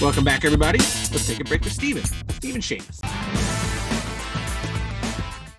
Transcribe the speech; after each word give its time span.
Welcome 0.00 0.24
back, 0.24 0.46
everybody. 0.46 0.78
Let's 0.78 1.26
take 1.26 1.38
a 1.40 1.44
break 1.44 1.60
with 1.62 1.72
Steven. 1.74 2.02
Steven 2.30 2.62
Shamus. 2.62 2.98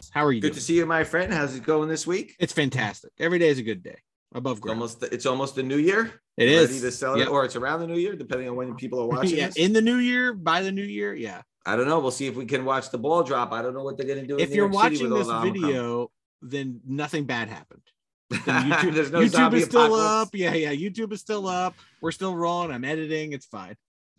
How 0.10 0.26
are 0.26 0.32
you 0.32 0.42
Good 0.42 0.48
doing? 0.50 0.56
to 0.56 0.62
see 0.62 0.76
you, 0.78 0.88
my 0.88 1.04
friend. 1.04 1.32
How's 1.32 1.56
it 1.56 1.62
going 1.64 1.88
this 1.88 2.08
week? 2.08 2.36
It's 2.40 2.52
fantastic. 2.52 3.12
Every 3.20 3.38
day 3.38 3.50
is 3.50 3.60
a 3.60 3.62
good 3.62 3.84
day. 3.84 3.98
Above 4.34 4.54
It's 4.58 4.62
ground. 4.62 4.80
almost 4.80 5.04
it's 5.04 5.28
almost 5.28 5.54
the 5.54 5.62
new 5.62 5.78
year. 5.78 6.12
It 6.36 6.50
is 6.50 6.70
Ready 6.70 6.82
to 6.82 6.92
celebrate, 6.92 7.26
Yep. 7.26 7.32
or 7.32 7.46
it's 7.46 7.56
around 7.56 7.82
the 7.82 7.88
new 7.88 7.98
year, 8.00 8.16
depending 8.16 8.50
on 8.50 8.56
when 8.56 8.74
people 8.76 9.02
are 9.02 9.08
watching 9.16 9.38
yeah, 9.38 9.48
this. 9.48 9.58
in 9.58 9.74
the 9.74 9.82
new 9.84 9.98
year, 9.98 10.34
by 10.34 10.64
the 10.64 10.72
new 10.72 10.82
year, 10.84 11.14
yeah. 11.14 11.44
I 11.64 11.76
don't 11.76 11.88
know. 11.88 12.00
We'll 12.00 12.10
see 12.10 12.26
if 12.26 12.36
we 12.36 12.46
can 12.46 12.66
watch 12.66 12.90
the 12.90 12.98
ball 12.98 13.22
drop. 13.22 13.52
I 13.52 13.62
don't 13.62 13.76
know 13.76 13.84
what 13.84 13.98
they're 13.98 14.08
going 14.08 14.22
to 14.22 14.26
do. 14.28 14.40
If 14.40 14.50
you're 14.50 14.68
watching 14.68 15.12
this 15.12 15.28
all 15.28 15.42
the 15.44 15.50
Omicron. 15.50 15.62
video, 15.68 16.12
then 16.42 16.82
nothing 16.88 17.26
bad 17.26 17.50
happened. 17.50 17.84
YouTube, 18.32 18.94
There's 18.94 19.12
no 19.12 19.20
YouTube 19.22 19.54
is 19.54 19.66
still 19.66 19.82
apocalypse. 19.96 20.28
up. 20.28 20.30
Yeah, 20.36 20.54
yeah. 20.54 20.74
YouTube 20.74 21.12
is 21.14 21.20
still 21.22 21.48
up. 21.48 21.76
We're 22.02 22.12
still 22.12 22.36
rolling. 22.36 22.72
I'm 22.72 22.84
editing. 22.84 23.34
It's 23.34 23.46
fine. 23.46 23.76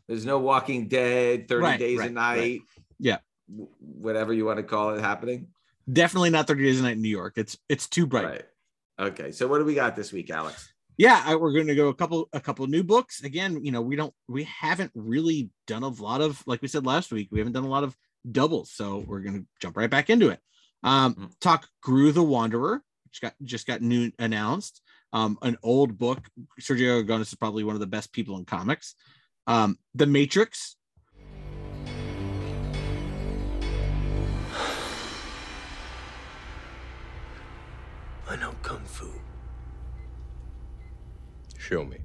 There's 0.09 0.27
no 0.27 0.39
Walking 0.39 0.89
Dead, 0.89 1.47
30 1.49 1.63
Right, 1.63 1.79
Days 1.79 1.99
right, 1.99 2.11
a 2.11 2.13
Night. 2.13 2.39
right. 2.39 2.61
Yeah. 2.99 3.19
Whatever 3.81 4.33
you 4.33 4.45
want 4.45 4.59
to 4.59 4.63
call 4.63 4.91
it 4.95 5.01
happening. 5.01 5.49
Definitely 5.91 6.31
not 6.31 6.47
30 6.47 6.63
days 6.65 6.81
a 6.81 6.83
night 6.85 6.93
in 6.97 7.03
New 7.03 7.09
York. 7.09 7.35
It's 7.37 7.57
it's 7.69 7.89
too 7.89 8.07
bright. 8.07 8.25
Right. 8.25 8.45
Okay. 9.01 9.31
So 9.33 9.47
what 9.49 9.59
do 9.59 9.65
we 9.65 9.75
got 9.75 9.97
this 9.97 10.13
week, 10.13 10.31
Alex? 10.31 10.73
yeah 10.99 11.23
I, 11.25 11.35
we're 11.37 11.53
going 11.53 11.69
to 11.69 11.75
go 11.75 11.89
a 11.89 11.95
couple 11.95 12.29
a 12.35 12.41
couple 12.41 12.67
new 12.67 12.83
books 12.83 13.23
again 13.25 13.65
you 13.65 13.73
know 13.73 13.81
we 13.81 13.97
don't 13.97 14.13
we 14.29 14.45
haven't 14.45 14.91
really 14.95 15.49
done 15.67 15.83
a 15.83 15.89
lot 15.89 16.21
of 16.21 16.43
like 16.47 16.61
we 16.61 16.69
said 16.69 16.85
last 16.85 17.11
week 17.11 17.29
we 17.33 17.39
haven't 17.39 17.55
done 17.55 17.65
a 17.65 17.69
lot 17.69 17.85
of 17.85 17.97
doubles 18.31 18.71
so 18.71 18.99
we're 19.07 19.21
going 19.21 19.39
to 19.41 19.47
jump 19.63 19.79
right 19.79 19.89
back 19.89 20.11
into 20.11 20.29
it 20.29 20.41
um 20.83 21.15
Mhm. 21.15 21.31
talk 21.41 21.69
Groo 21.83 22.13
the 22.13 22.23
wanderer 22.25 22.83
which 23.11 23.21
got 23.21 23.35
just 23.43 23.67
got 23.67 23.83
new 23.83 24.11
announced 24.19 24.81
um 25.13 25.39
an 25.43 25.57
old 25.63 25.99
book 25.99 26.29
sergio 26.61 27.03
aragones 27.03 27.23
is 27.23 27.35
probably 27.35 27.65
one 27.65 27.75
of 27.75 27.81
the 27.81 27.87
best 27.87 28.13
people 28.13 28.37
in 28.37 28.45
comics 28.45 28.95
um 29.47 29.79
the 29.95 30.07
matrix 30.07 30.77
I 38.31 38.37
know 38.37 38.55
kung 38.63 38.85
fu. 38.85 39.11
Show 41.59 41.85
me. 41.85 41.99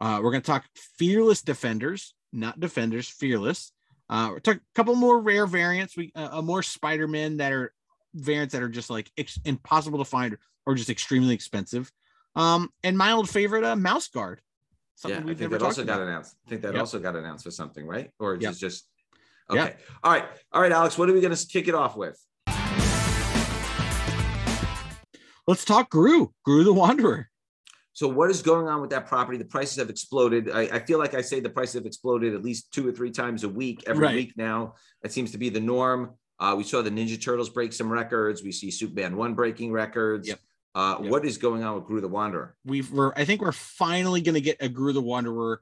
Uh, 0.00 0.18
we're 0.22 0.30
going 0.30 0.40
to 0.40 0.46
talk 0.46 0.64
fearless 0.96 1.42
defenders, 1.42 2.14
not 2.32 2.58
defenders, 2.58 3.06
fearless. 3.06 3.70
Uh, 4.08 4.30
we're 4.30 4.38
talk 4.40 4.56
a 4.56 4.60
couple 4.74 4.94
more 4.94 5.20
rare 5.20 5.46
variants. 5.46 5.94
We 5.94 6.10
uh, 6.16 6.30
uh, 6.32 6.42
more 6.42 6.62
Spider-Man 6.62 7.36
that 7.36 7.52
are 7.52 7.74
variants 8.14 8.52
that 8.52 8.62
are 8.62 8.68
just 8.68 8.90
like 8.90 9.10
ex- 9.16 9.38
impossible 9.44 9.98
to 9.98 10.04
find 10.04 10.36
or 10.66 10.74
just 10.74 10.90
extremely 10.90 11.34
expensive. 11.34 11.90
Um, 12.36 12.70
and 12.84 12.96
my 12.96 13.12
old 13.12 13.28
favorite, 13.28 13.64
uh, 13.64 13.76
Mouse 13.76 14.08
Guard. 14.08 14.40
yeah, 15.06 15.18
I 15.18 15.34
think 15.34 15.50
that 15.50 15.62
also 15.62 15.82
talked 15.82 15.86
got 15.88 15.94
about. 15.96 16.08
announced. 16.08 16.36
I 16.46 16.50
think 16.50 16.62
that 16.62 16.72
Yep. 16.74 16.80
also 16.80 16.98
got 16.98 17.16
announced 17.16 17.44
for 17.44 17.50
something, 17.50 17.86
right? 17.86 18.10
Or 18.18 18.36
is 18.36 18.42
Yep. 18.42 18.52
it 18.52 18.56
just 18.58 18.88
okay? 19.50 19.60
Yep. 19.64 19.80
All 20.04 20.12
right, 20.12 20.24
all 20.52 20.62
right, 20.62 20.72
Alex. 20.72 20.96
What 20.96 21.10
are 21.10 21.12
we 21.12 21.20
going 21.20 21.34
to 21.34 21.46
kick 21.46 21.68
it 21.68 21.74
off 21.74 21.96
with? 21.96 22.18
Let's 25.48 25.64
talk 25.64 25.90
Groo, 25.90 26.32
Groo 26.46 26.64
the 26.64 26.72
Wanderer. 26.72 27.28
So 27.94 28.08
what 28.08 28.30
is 28.30 28.40
going 28.42 28.68
on 28.68 28.80
with 28.80 28.90
that 28.90 29.06
property? 29.06 29.36
The 29.36 29.44
prices 29.44 29.76
have 29.76 29.90
exploded. 29.90 30.48
I, 30.50 30.60
I 30.62 30.78
feel 30.78 30.98
like 30.98 31.14
I 31.14 31.20
say 31.20 31.40
the 31.40 31.50
prices 31.50 31.74
have 31.74 31.84
exploded 31.84 32.32
at 32.34 32.42
least 32.42 32.72
two 32.72 32.88
or 32.88 32.92
three 32.92 33.10
times 33.10 33.44
a 33.44 33.48
week, 33.48 33.82
every 33.86 34.02
Right. 34.06 34.14
week 34.14 34.32
now. 34.36 34.76
That 35.02 35.12
seems 35.12 35.32
to 35.32 35.38
be 35.38 35.48
the 35.50 35.60
norm. 35.60 36.14
Uh, 36.42 36.56
we 36.56 36.64
saw 36.64 36.82
the 36.82 36.90
Ninja 36.90 37.22
Turtles 37.22 37.48
break 37.48 37.72
some 37.72 37.90
records. 37.90 38.42
We 38.42 38.50
see 38.50 38.68
Superman 38.72 39.16
one 39.16 39.34
breaking 39.34 39.70
records. 39.70 40.26
Yep. 40.26 40.40
Uh, 40.74 40.96
Yep. 41.00 41.10
What 41.10 41.24
is 41.24 41.38
going 41.38 41.62
on 41.62 41.76
with 41.76 41.84
Groo 41.84 42.00
the 42.00 42.08
Wanderer? 42.08 42.56
We've 42.64 42.90
we're 42.90 43.12
I 43.14 43.24
think 43.24 43.42
we're 43.42 43.52
finally 43.52 44.22
going 44.22 44.34
to 44.34 44.40
get 44.40 44.56
a 44.60 44.68
Groo 44.68 44.92
the 44.92 45.00
Wanderer 45.00 45.60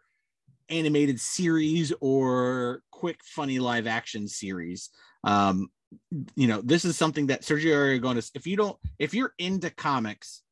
animated 0.71 1.21
series 1.21 1.93
or 2.01 2.83
quick 2.91 3.21
funny 3.25 3.59
live 3.59 3.87
action 3.87 4.27
series. 4.27 4.89
Um, 5.23 5.69
you 6.35 6.47
know, 6.47 6.63
this 6.63 6.87
is 6.87 6.97
something 6.97 7.27
that 7.27 7.43
Sergio 7.43 7.75
Aragones. 7.75 8.31
If 8.35 8.47
you 8.47 8.57
don't, 8.57 8.79
if 8.99 9.13
you're 9.13 9.35
into 9.39 9.69
comics, 9.69 10.43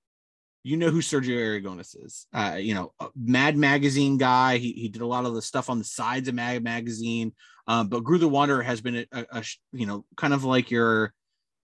you 0.65 0.77
know 0.77 0.91
who 0.91 1.01
Sergio 1.01 1.39
Aragones 1.39 1.97
is. 2.05 2.27
Uh, 2.35 2.57
you 2.59 2.75
know, 2.75 2.93
a 3.01 3.09
Mad 3.17 3.57
Magazine 3.57 4.19
guy. 4.19 4.59
He 4.59 4.73
he 4.73 4.89
did 4.89 5.03
a 5.03 5.07
lot 5.07 5.25
of 5.25 5.35
the 5.35 5.41
stuff 5.41 5.71
on 5.71 5.79
the 5.79 5.85
sides 5.85 6.29
of 6.29 6.35
Mad 6.35 6.63
Magazine. 6.63 7.33
Um, 7.69 7.89
but 7.89 8.03
Groo 8.03 8.19
the 8.19 8.29
Wanderer 8.29 8.63
has 8.63 8.81
been 8.81 8.97
a, 8.97 9.07
a, 9.13 9.27
a 9.31 9.45
you 9.73 9.87
know 9.87 10.05
kind 10.17 10.35
of 10.35 10.43
like 10.43 10.71
your 10.71 11.13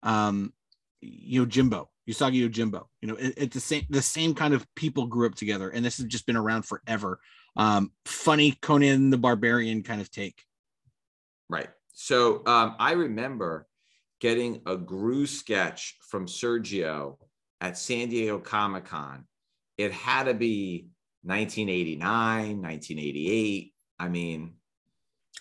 um 0.04 0.52
you 1.00 1.40
know 1.40 1.46
Jimbo 1.46 1.90
Usagi 2.08 2.48
Yojimbo. 2.48 2.84
You 3.00 3.08
know, 3.08 3.14
it, 3.14 3.34
it's 3.36 3.54
the 3.54 3.60
same 3.60 3.86
the 3.90 4.02
same 4.02 4.34
kind 4.34 4.54
of 4.54 4.66
people 4.74 5.06
grew 5.06 5.26
up 5.26 5.34
together, 5.34 5.70
and 5.70 5.84
this 5.84 5.98
has 5.98 6.06
just 6.06 6.26
been 6.26 6.36
around 6.36 6.62
forever. 6.64 7.18
Um, 7.56 7.92
funny 8.04 8.52
Conan 8.62 9.10
the 9.10 9.18
Barbarian 9.18 9.82
kind 9.82 10.00
of 10.00 10.10
take. 10.10 10.42
Right. 11.48 11.68
So 11.92 12.42
um, 12.46 12.76
I 12.78 12.92
remember 12.92 13.66
getting 14.20 14.56
a 14.66 14.76
Groo 14.76 15.26
sketch 15.26 15.96
from 16.08 16.26
Sergio 16.26 17.16
at 17.60 17.78
San 17.78 18.08
Diego 18.08 18.38
Comic 18.38 18.86
Con. 18.86 19.24
It 19.78 19.92
had 19.92 20.24
to 20.24 20.34
be 20.34 20.88
1989, 21.22 22.60
1988. 22.60 23.72
I 23.98 24.08
mean, 24.08 24.54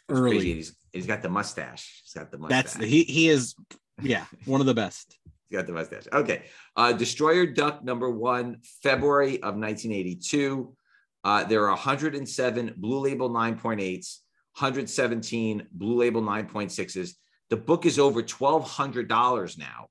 Early. 0.09 0.53
He's, 0.55 0.75
he's 0.91 1.07
got 1.07 1.21
the 1.21 1.29
mustache. 1.29 2.01
He's 2.03 2.13
got 2.13 2.31
the 2.31 2.37
mustache. 2.37 2.63
That's 2.63 2.73
the, 2.75 2.85
he 2.85 3.03
he 3.03 3.29
is 3.29 3.55
yeah 4.01 4.25
one 4.45 4.59
of 4.59 4.67
the 4.67 4.73
best. 4.73 5.17
He's 5.49 5.57
got 5.57 5.67
the 5.67 5.73
mustache. 5.73 6.07
Okay. 6.11 6.43
Uh, 6.75 6.93
Destroyer 6.93 7.45
Duck 7.45 7.83
number 7.83 8.09
one, 8.09 8.57
February 8.81 9.35
of 9.35 9.55
1982. 9.55 10.75
Uh, 11.23 11.43
there 11.45 11.63
are 11.63 11.69
107 11.69 12.73
Blue 12.75 12.99
Label 12.99 13.29
9.8s, 13.29 14.19
117 14.59 15.67
Blue 15.71 15.95
Label 15.95 16.21
9.6s. 16.21 17.11
The 17.49 17.57
book 17.57 17.85
is 17.85 17.99
over 17.99 18.21
$1,200 18.21 19.57
now. 19.57 19.87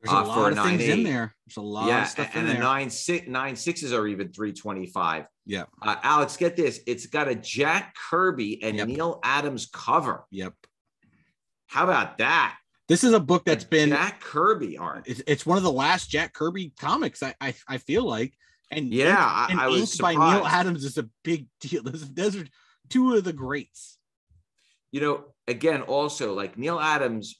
There's 0.00 0.12
a 0.12 0.16
Uh, 0.16 0.22
for 0.24 0.28
lot 0.40 0.52
a 0.52 0.60
of 0.60 0.66
things 0.66 0.82
in 0.84 1.02
there. 1.02 1.34
There's 1.46 1.56
a 1.56 1.60
lot 1.60 1.88
yeah, 1.88 2.02
of 2.02 2.08
stuff 2.08 2.28
and 2.34 2.42
in 2.42 2.46
the 2.46 2.52
there. 2.54 2.62
nine 2.62 2.88
six 2.90 3.26
nine 3.26 3.56
sixes 3.56 3.92
are 3.92 4.06
even 4.06 4.32
325. 4.32 5.24
Yeah. 5.46 5.64
Uh, 5.82 5.96
Alex, 6.02 6.36
get 6.36 6.56
this. 6.56 6.80
It's 6.86 7.06
got 7.06 7.26
a 7.28 7.34
Jack 7.34 7.94
Kirby 8.10 8.62
and 8.62 8.76
Yep. 8.76 8.88
Neal 8.88 9.20
Adams 9.24 9.68
cover. 9.72 10.24
Yep. 10.30 10.54
How 11.66 11.84
about 11.84 12.18
that? 12.18 12.56
This 12.88 13.02
is 13.04 13.12
a 13.12 13.20
book 13.20 13.44
that's 13.44 13.64
A 13.64 13.68
been 13.68 13.90
Jack 13.90 14.20
Kirby 14.20 14.78
art. 14.78 15.04
it's, 15.06 15.20
it's 15.26 15.44
one 15.44 15.56
of 15.58 15.62
the 15.64 15.72
last 15.72 16.08
Jack 16.10 16.32
Kirby 16.32 16.72
comics. 16.78 17.22
I 17.22 17.34
I, 17.40 17.54
I 17.66 17.78
feel 17.78 18.04
like 18.04 18.34
and 18.70 18.92
Yeah, 18.92 19.16
I- 19.18 19.48
and 19.50 19.60
I 19.60 19.66
was 19.68 19.80
inked 19.80 19.98
by 20.00 20.12
Neal. 20.12 20.46
Adams 20.46 20.84
is 20.84 20.96
a 20.98 21.08
big 21.24 21.46
deal. 21.60 21.82
Those, 21.84 22.08
those 22.14 22.36
are 22.36 22.46
two 22.88 23.14
of 23.14 23.24
the 23.24 23.32
greats. 23.32 23.98
you 24.92 25.00
know, 25.00 25.24
again, 25.46 25.82
also 25.82 26.34
like 26.34 26.56
Neal 26.56 26.78
Adams, 26.80 27.36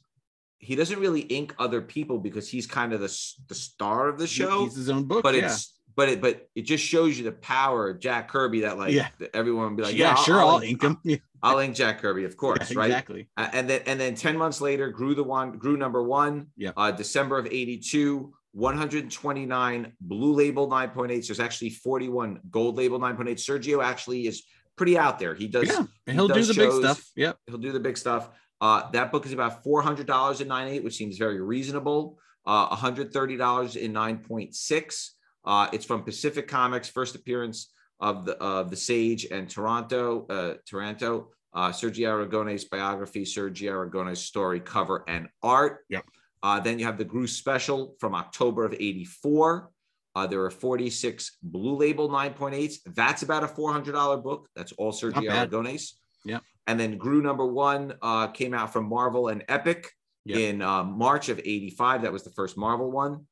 he 0.59 0.75
doesn't 0.77 0.99
really 0.99 1.21
ink 1.21 1.55
other 1.59 1.81
people 1.81 2.19
because 2.19 2.49
he's 2.49 2.67
kind 2.67 2.93
of 2.93 3.01
the 3.01 3.33
the 3.49 3.55
star 3.55 4.09
of 4.09 4.19
the 4.19 4.27
show. 4.27 4.65
He's 4.65 4.77
his 4.77 4.91
own 4.91 5.05
book. 5.05 5.23
but 5.23 5.35
yeah. 5.35 5.47
it's 5.47 5.75
but 5.97 6.09
it 6.09 6.21
but 6.21 6.49
it 6.55 6.63
just 6.63 6.85
shows 6.85 7.19
you 7.19 7.25
the 7.25 7.33
power 7.33 7.89
of 7.91 7.99
Jack 8.01 8.29
Kirby 8.29 8.61
that 8.61 8.79
like 8.79 8.93
Yeah. 8.93 9.09
everyone 9.35 9.67
would 9.69 9.77
be 9.77 9.83
like, 9.83 9.97
yeah, 9.97 10.11
yeah, 10.11 10.15
sure, 10.17 10.41
I'll, 10.41 10.61
ink 10.61 10.83
him. 10.83 10.99
Yeah, 11.05 11.17
I'll 11.43 11.59
ink 11.59 11.75
Jack 11.75 12.01
Kirby, 12.01 12.25
of 12.25 12.37
course, 12.37 12.73
right? 12.75 12.87
Exactly. 12.87 13.29
Uh, 13.37 13.49
and 13.53 13.69
then 13.69 13.83
and 13.87 13.99
then 14.01 14.15
10 14.15 14.37
months 14.37 14.61
later, 14.61 14.93
Groo 14.93 15.15
the 15.17 15.25
one, 15.25 15.59
Groo 15.59 15.77
number 15.79 16.03
one, 16.03 16.49
Yep. 16.57 16.75
uh, 16.77 16.91
December 16.93 17.39
of 17.39 17.47
82, 17.47 18.33
129 18.53 19.93
blue 20.01 20.33
label 20.35 20.69
9.8. 20.69 21.27
There's 21.27 21.41
actually 21.41 21.71
41 21.71 22.41
gold 22.51 22.77
label 22.77 22.99
9.8. 22.99 23.33
Sergio 23.37 23.83
actually 23.85 24.27
is 24.27 24.43
pretty 24.77 24.97
out 24.99 25.19
there. 25.19 25.35
He 25.35 25.49
does 25.49 25.69
Yeah, 25.69 25.85
he 26.07 26.13
he'll 26.13 26.29
do 26.29 26.35
does 26.35 26.49
the 26.49 26.55
big 26.55 26.73
stuff. 26.73 27.05
Yep. 27.17 27.39
he'll 27.47 27.59
do 27.59 27.73
the 27.73 27.81
big 27.81 27.97
stuff. 27.97 28.31
Uh, 28.61 28.91
that 28.91 29.13
book 29.13 29.27
is 29.27 29.33
about 29.33 29.63
four 29.63 29.83
hundred 29.83 30.07
dollars 30.07 30.41
in 30.41 30.49
nine 30.49 30.69
eight, 30.69 30.83
which 30.83 30.97
seems 30.97 31.17
very 31.19 31.41
reasonable. 31.41 32.19
Uh, 32.47 32.67
one 32.69 32.79
hundred 32.79 33.13
thirty 33.13 33.37
dollars 33.37 33.77
in 33.77 33.93
nine 33.93 34.19
point 34.19 34.55
six. 34.55 35.15
Uh, 35.45 35.69
it's 35.73 35.85
from 35.85 36.03
Pacific 36.03 36.49
Comics, 36.49 36.89
first 36.89 37.15
appearance 37.15 37.73
of 38.01 38.25
the 38.25 38.37
of 38.39 38.71
the 38.71 38.77
Sage 38.77 39.27
and 39.27 39.49
Taranto, 39.49 40.27
uh, 40.29 40.55
Taranto. 40.67 41.29
Uh, 41.55 41.71
Sergio 41.71 42.11
Aragones 42.11 42.69
biography, 42.69 43.25
Sergio 43.25 43.73
Aragones 43.73 44.19
story, 44.19 44.61
cover, 44.61 45.03
and 45.09 45.29
art. 45.43 45.81
Yep. 45.89 46.05
Uh, 46.43 46.61
then 46.61 46.79
you 46.79 46.85
have 46.85 46.99
the 46.99 47.05
Groo 47.05 47.27
special 47.27 47.97
from 47.99 48.15
October 48.15 48.65
of 48.65 48.75
'84. 48.75 49.71
Uh, 50.15 50.27
there 50.27 50.43
are 50.43 50.51
46 50.51 51.39
blue 51.43 51.77
label 51.77 52.09
9.8s. 52.09 52.79
That's 52.87 53.23
about 53.23 53.45
a 53.45 53.47
$400 53.47 54.23
book. 54.23 54.49
That's 54.57 54.73
all 54.73 54.93
Sergio. 54.93 55.31
Aragones. 55.31 55.93
Yep. 56.29 56.43
And 56.67 56.79
then 56.79 56.99
Groo 56.99 57.23
number 57.23 57.47
one 57.47 57.95
uh, 58.03 58.29
came 58.29 58.55
out 58.55 58.73
from 58.73 58.89
Marvel 58.89 59.29
and 59.29 59.45
Epic 59.49 59.91
Yep. 60.25 60.39
in 60.39 60.63
uh, 60.63 60.85
March 60.85 61.31
of 61.31 61.39
85. 61.39 62.03
That 62.03 62.13
was 62.13 62.23
the 62.23 62.31
first 62.31 62.59
Marvel 62.59 62.91
one. 62.91 63.27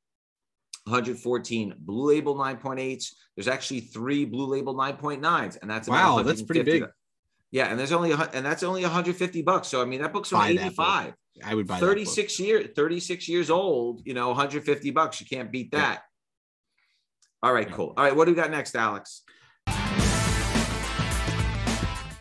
114 0.85 1.75
blue 1.79 2.09
label 2.15 2.35
9.8s. 2.37 3.13
There's 3.37 3.49
actually 3.49 3.81
three 3.81 4.25
blue 4.25 4.47
label 4.47 4.75
9.9s, 4.75 5.59
and 5.61 5.71
that's 5.71 5.89
Wow, 5.89 6.23
that's 6.23 6.43
pretty 6.43 6.63
big. 6.63 6.85
Yeah, 7.51 7.67
and 7.67 7.79
there's 7.79 7.93
only 7.93 8.13
a, 8.13 8.17
and 8.33 8.45
that's 8.47 8.63
only 8.63 8.83
150 8.83 9.43
bucks. 9.43 9.69
So 9.69 9.83
I 9.83 9.85
mean, 9.85 10.01
that 10.03 10.13
book's 10.13 10.31
from 10.31 10.39
Buy 10.41 10.53
that 10.55 10.77
book. 10.77 10.87
85. 10.87 11.15
I 11.45 11.55
would 11.55 11.67
buy 11.67 11.79
36 11.79 12.41
years 12.41 12.69
36 12.75 13.29
years 13.29 13.51
old 13.51 14.01
you 14.07 14.15
know 14.15 14.29
150 14.29 14.91
bucks 14.93 15.21
you 15.21 15.27
can't 15.27 15.53
beat 15.53 15.69
Yeah. 15.71 15.81
that 15.81 16.03
all 17.43 17.53
right 17.53 17.71
cool 17.71 17.93
all 17.95 18.05
right 18.05 18.17
what 18.17 18.25
do 18.25 18.31
we 18.31 18.37
got 18.37 18.51
next 18.51 18.75
alex 18.75 19.23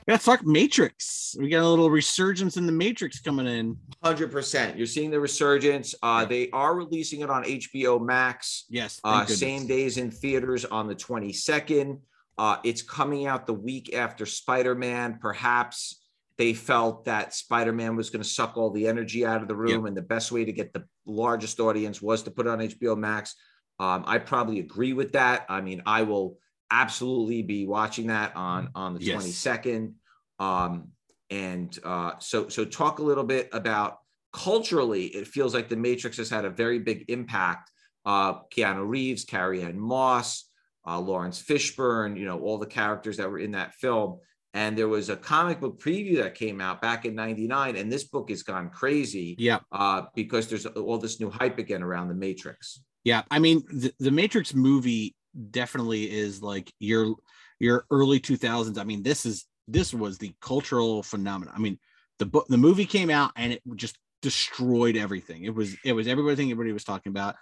Let's 0.07 0.23
talk 0.23 0.45
Matrix. 0.45 1.35
We 1.39 1.49
got 1.49 1.63
a 1.63 1.67
little 1.67 1.89
resurgence 1.89 2.57
in 2.57 2.67
the 2.67 2.71
Matrix 2.71 3.19
coming 3.19 3.47
in. 3.47 3.75
Hundred 4.03 4.31
percent. 4.31 4.77
You're 4.77 4.85
seeing 4.85 5.09
the 5.09 5.19
resurgence. 5.19 5.95
Uh, 6.03 6.25
they 6.25 6.51
are 6.51 6.75
releasing 6.75 7.21
it 7.21 7.31
on 7.31 7.43
HBO 7.43 7.99
Max. 7.99 8.65
Yes. 8.69 8.99
Uh, 9.03 9.25
same 9.25 9.65
days 9.65 9.97
in 9.97 10.11
theaters 10.11 10.63
on 10.63 10.87
the 10.87 10.93
22nd. 10.93 11.99
Uh, 12.37 12.57
it's 12.63 12.83
coming 12.83 13.25
out 13.25 13.47
the 13.47 13.53
week 13.53 13.95
after 13.95 14.27
Spider 14.27 14.75
Man. 14.75 15.17
Perhaps 15.19 16.03
they 16.37 16.53
felt 16.53 17.05
that 17.05 17.33
Spider 17.33 17.73
Man 17.73 17.95
was 17.95 18.11
going 18.11 18.21
to 18.21 18.29
suck 18.29 18.57
all 18.57 18.69
the 18.69 18.87
energy 18.87 19.25
out 19.25 19.41
of 19.41 19.47
the 19.47 19.55
room, 19.55 19.87
and 19.87 19.97
the 19.97 20.03
best 20.03 20.31
way 20.31 20.45
to 20.45 20.51
get 20.51 20.71
the 20.71 20.85
largest 21.07 21.59
audience 21.59 21.99
was 21.99 22.21
to 22.23 22.31
put 22.31 22.45
it 22.45 22.49
on 22.49 22.59
HBO 22.59 22.95
Max. 22.95 23.35
Um, 23.79 24.03
I 24.05 24.19
probably 24.19 24.59
agree 24.59 24.93
with 24.93 25.13
that. 25.13 25.45
I 25.49 25.61
mean, 25.61 25.81
I 25.87 26.03
will 26.03 26.37
absolutely 26.81 27.41
be 27.41 27.65
watching 27.65 28.07
that 28.07 28.35
on 28.35 28.69
on 28.75 28.93
the 28.95 29.01
Yes. 29.01 29.23
22nd. 29.23 29.93
Um, 30.39 30.89
and 31.29 31.77
uh, 31.83 32.13
so 32.19 32.49
so 32.49 32.65
talk 32.65 32.99
a 32.99 33.03
little 33.03 33.23
bit 33.23 33.49
about 33.51 33.99
culturally. 34.33 35.05
It 35.07 35.27
feels 35.27 35.53
like 35.53 35.69
the 35.69 35.77
Matrix 35.77 36.17
has 36.17 36.29
had 36.29 36.45
a 36.45 36.49
very 36.49 36.79
big 36.79 37.05
impact. 37.07 37.71
Uh, 38.05 38.41
Keanu 38.53 38.87
Reeves, 38.87 39.23
Carrie 39.25 39.63
Ann 39.63 39.79
Moss, 39.79 40.47
uh, 40.87 40.99
Laurence 40.99 41.41
Fishburne, 41.41 42.17
you 42.19 42.25
know, 42.25 42.39
all 42.39 42.57
the 42.59 42.67
characters 42.67 43.17
that 43.17 43.29
were 43.31 43.39
in 43.39 43.51
that 43.51 43.73
film. 43.75 44.19
And 44.53 44.77
there 44.77 44.87
was 44.87 45.09
a 45.09 45.17
comic 45.17 45.59
book 45.59 45.81
preview 45.81 46.17
that 46.21 46.35
came 46.35 46.61
out 46.61 46.81
back 46.81 47.05
in 47.05 47.15
'99, 47.15 47.75
and 47.75 47.91
this 47.91 48.03
book 48.05 48.29
has 48.29 48.43
gone 48.43 48.69
crazy 48.69 49.35
Yeah. 49.39 49.59
uh, 49.71 50.03
because 50.15 50.47
there's 50.47 50.65
all 50.65 50.97
this 50.97 51.19
new 51.19 51.29
hype 51.29 51.57
again 51.57 51.81
around 51.83 52.07
the 52.09 52.13
Matrix. 52.27 52.81
Yeah. 53.03 53.23
I 53.31 53.39
mean, 53.39 53.63
the, 53.83 53.91
the 53.99 54.11
Matrix 54.11 54.53
movie 54.53 55.15
definitely 55.51 56.11
is 56.11 56.41
like 56.41 56.71
your 56.79 57.15
your 57.59 57.85
early 57.91 58.19
2000s. 58.19 58.77
I 58.77 58.83
mean, 58.83 59.03
this 59.03 59.25
is 59.25 59.45
this 59.67 59.93
was 59.93 60.17
the 60.17 60.33
cultural 60.41 61.03
phenomenon. 61.03 61.53
I 61.55 61.59
mean, 61.59 61.79
the 62.19 62.25
book 62.25 62.47
the 62.47 62.57
movie 62.57 62.85
came 62.85 63.09
out 63.09 63.31
and 63.35 63.53
it 63.53 63.61
just 63.75 63.97
destroyed 64.21 64.97
everything. 64.97 65.43
It 65.43 65.53
was 65.53 65.75
it 65.83 65.93
was 65.93 66.07
everything 66.07 66.51
everybody 66.51 66.73
was 66.73 66.83
talking 66.83 67.11
about. 67.11 67.35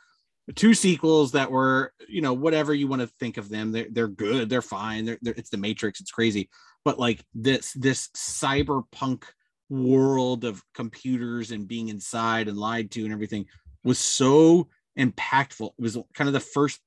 Two 0.56 0.74
sequels 0.74 1.32
that 1.32 1.50
were, 1.50 1.94
you 2.10 2.22
know, 2.22 2.34
whatever 2.34 2.74
you 2.74 2.88
want 2.88 3.02
to 3.02 3.08
think 3.08 3.38
of 3.38 3.50
them, 3.50 3.72
they're 3.72 3.88
they're 3.90 4.08
good, 4.08 4.50
they're 4.50 4.62
fine. 4.62 5.06
They're, 5.06 5.18
they're 5.22 5.36
it's 5.38 5.50
the 5.50 5.58
Matrix, 5.58 6.02
it's 6.02 6.12
crazy. 6.12 6.50
But 6.84 7.00
like 7.00 7.24
this 7.34 7.74
this 7.74 8.10
cyberpunk 8.10 9.24
world 9.70 10.44
of 10.44 10.62
computers 10.74 11.52
and 11.52 11.68
being 11.68 11.88
inside 11.88 12.48
and 12.48 12.58
lied 12.58 12.92
to 12.92 13.04
and 13.04 13.14
everything 13.14 13.46
was 13.84 14.00
so 14.00 14.68
impactful. 15.00 15.68
It 15.78 15.82
was 15.82 15.98
kind 16.14 16.28
of 16.28 16.34
the 16.34 16.40
first 16.40 16.80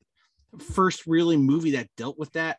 first 0.58 1.06
really 1.06 1.36
movie 1.36 1.72
that 1.72 1.88
dealt 1.96 2.18
with 2.18 2.32
that 2.32 2.58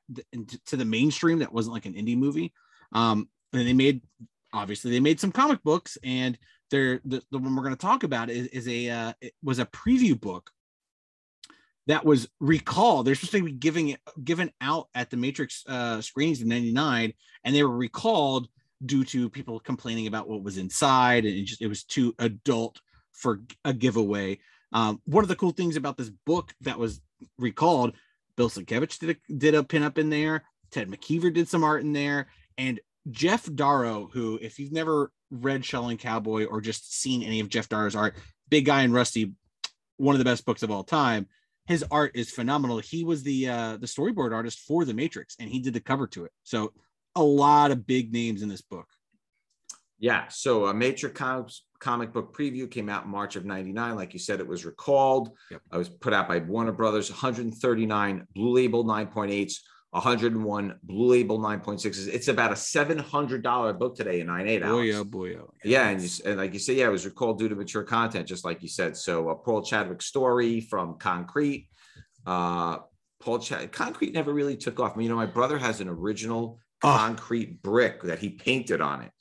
to 0.65 0.75
the 0.75 0.85
mainstream 0.85 1.39
that 1.39 1.53
wasn't 1.53 1.73
like 1.73 1.85
an 1.85 1.93
indie 1.93 2.17
movie. 2.17 2.53
Um, 2.93 3.29
and 3.53 3.67
they 3.67 3.73
made 3.73 4.01
obviously 4.53 4.91
they 4.91 4.99
made 4.99 5.19
some 5.19 5.31
comic 5.31 5.63
books, 5.63 5.97
and 6.03 6.37
they're 6.69 6.99
the, 7.05 7.21
the 7.31 7.37
one 7.37 7.55
we're 7.55 7.63
going 7.63 7.75
to 7.75 7.81
talk 7.81 8.03
about 8.03 8.29
is, 8.29 8.47
is 8.47 8.67
a 8.67 8.89
uh, 8.89 9.13
was 9.43 9.59
a 9.59 9.65
preview 9.65 10.19
book 10.19 10.51
that 11.87 12.05
was 12.05 12.27
recalled. 12.39 13.05
They're 13.05 13.15
supposed 13.15 13.31
to 13.33 13.43
be 13.43 13.51
giving 13.51 13.89
it 13.89 14.01
given 14.23 14.51
out 14.61 14.89
at 14.93 15.09
the 15.09 15.17
Matrix 15.17 15.63
uh, 15.67 16.01
screenings 16.01 16.41
in 16.41 16.47
'99, 16.47 17.13
and 17.43 17.55
they 17.55 17.63
were 17.63 17.77
recalled 17.77 18.47
due 18.85 19.03
to 19.03 19.29
people 19.29 19.59
complaining 19.59 20.07
about 20.07 20.29
what 20.29 20.43
was 20.43 20.57
inside, 20.57 21.25
and 21.25 21.35
it 21.35 21.43
just 21.43 21.61
it 21.61 21.67
was 21.67 21.83
too 21.83 22.13
adult 22.19 22.79
for 23.11 23.41
a 23.65 23.73
giveaway. 23.73 24.39
Um, 24.73 25.01
one 25.05 25.23
of 25.23 25.29
the 25.29 25.35
cool 25.35 25.51
things 25.51 25.75
about 25.75 25.97
this 25.97 26.09
book 26.09 26.53
that 26.61 26.79
was 26.79 27.01
recalled, 27.37 27.93
Bill 28.35 28.49
Sienkiewicz 28.49 28.99
did 28.99 29.09
a, 29.09 29.33
did 29.33 29.55
a 29.55 29.63
pinup 29.63 29.97
in 29.97 30.09
there. 30.09 30.43
Ted 30.71 30.89
McKeever 30.89 31.33
did 31.33 31.47
some 31.47 31.63
art 31.63 31.81
in 31.81 31.93
there, 31.93 32.27
and 32.57 32.79
Geof 33.09 33.55
Darrow, 33.55 34.09
who 34.11 34.37
if 34.41 34.59
you've 34.59 34.73
never 34.73 35.11
read 35.31 35.61
Shaolin 35.61 35.99
Cowboy 35.99 36.45
or 36.45 36.61
just 36.61 36.93
seen 36.93 37.23
any 37.23 37.39
of 37.39 37.49
Geof 37.49 37.69
Darrow's 37.69 37.95
art, 37.95 38.15
Big 38.49 38.65
Guy 38.65 38.81
and 38.81 38.93
Rusty, 38.93 39.33
one 39.97 40.13
of 40.13 40.19
the 40.19 40.25
best 40.25 40.45
books 40.45 40.63
of 40.63 40.71
all 40.71 40.83
time. 40.83 41.27
His 41.65 41.83
art 41.91 42.11
is 42.15 42.31
phenomenal. 42.31 42.79
He 42.79 43.03
was 43.03 43.23
the 43.23 43.49
uh, 43.49 43.77
the 43.77 43.87
storyboard 43.87 44.33
artist 44.33 44.59
for 44.59 44.85
The 44.85 44.93
Matrix, 44.93 45.35
and 45.39 45.49
he 45.49 45.59
did 45.59 45.73
the 45.73 45.81
cover 45.81 46.07
to 46.07 46.25
it. 46.25 46.31
So 46.43 46.73
a 47.15 47.23
lot 47.23 47.71
of 47.71 47.87
big 47.87 48.13
names 48.13 48.41
in 48.41 48.49
this 48.49 48.61
book. 48.61 48.87
Yeah. 49.99 50.27
So 50.29 50.67
a 50.67 50.73
Matrix 50.73 51.17
comics, 51.17 51.63
comic 51.79 52.11
book 52.13 52.35
preview 52.35 52.69
came 52.69 52.89
out 52.89 53.05
in 53.05 53.11
March 53.11 53.35
of 53.35 53.45
99. 53.45 53.95
Like 53.95 54.13
you 54.13 54.19
said, 54.19 54.39
it 54.39 54.47
was 54.47 54.65
recalled. 54.65 55.31
Yep. 55.51 55.61
It 55.73 55.77
was 55.77 55.89
put 55.89 56.13
out 56.13 56.27
by 56.27 56.39
Warner 56.39 56.71
Brothers, 56.71 57.09
139 57.09 58.27
Blue 58.35 58.53
Label 58.53 58.83
9.8s, 58.85 59.53
101 59.91 60.75
Blue 60.83 61.07
Label 61.07 61.39
9.6s. 61.39 62.07
It's 62.07 62.27
about 62.27 62.51
a 62.51 62.55
$700 62.55 63.79
book 63.79 63.95
today 63.95 64.19
in 64.21 64.27
9.8 64.27 64.61
Boy, 64.61 64.67
hours. 64.67 64.95
oh 64.95 65.03
boy, 65.03 65.35
oh. 65.35 65.53
Yeah, 65.63 65.89
and, 65.89 66.01
you, 66.01 66.09
and 66.25 66.37
like 66.37 66.53
you 66.53 66.59
said, 66.59 66.75
yeah, 66.77 66.87
it 66.87 66.91
was 66.91 67.05
recalled 67.05 67.39
due 67.39 67.49
to 67.49 67.55
mature 67.55 67.83
content, 67.83 68.27
just 68.27 68.45
like 68.45 68.61
you 68.61 68.69
said. 68.69 68.95
So 68.97 69.29
uh, 69.29 69.35
Paul 69.35 69.63
Chadwick's 69.63 70.05
story 70.05 70.61
from 70.61 70.97
Concrete. 70.97 71.67
Uh, 72.25 72.79
Paul 73.19 73.39
Chad 73.39 73.71
Concrete 73.71 74.13
never 74.13 74.33
really 74.33 74.57
took 74.57 74.79
off. 74.79 74.93
I 74.93 74.97
mean, 74.97 75.05
you 75.05 75.09
know, 75.09 75.15
my 75.15 75.25
brother 75.25 75.57
has 75.57 75.81
an 75.81 75.87
original 75.89 76.59
Oh. 76.83 76.95
concrete 76.95 77.63
brick 77.63 78.03
that 78.03 78.19
he 78.19 78.29
painted 78.29 78.81
on 78.81 79.01
it. 79.01 79.11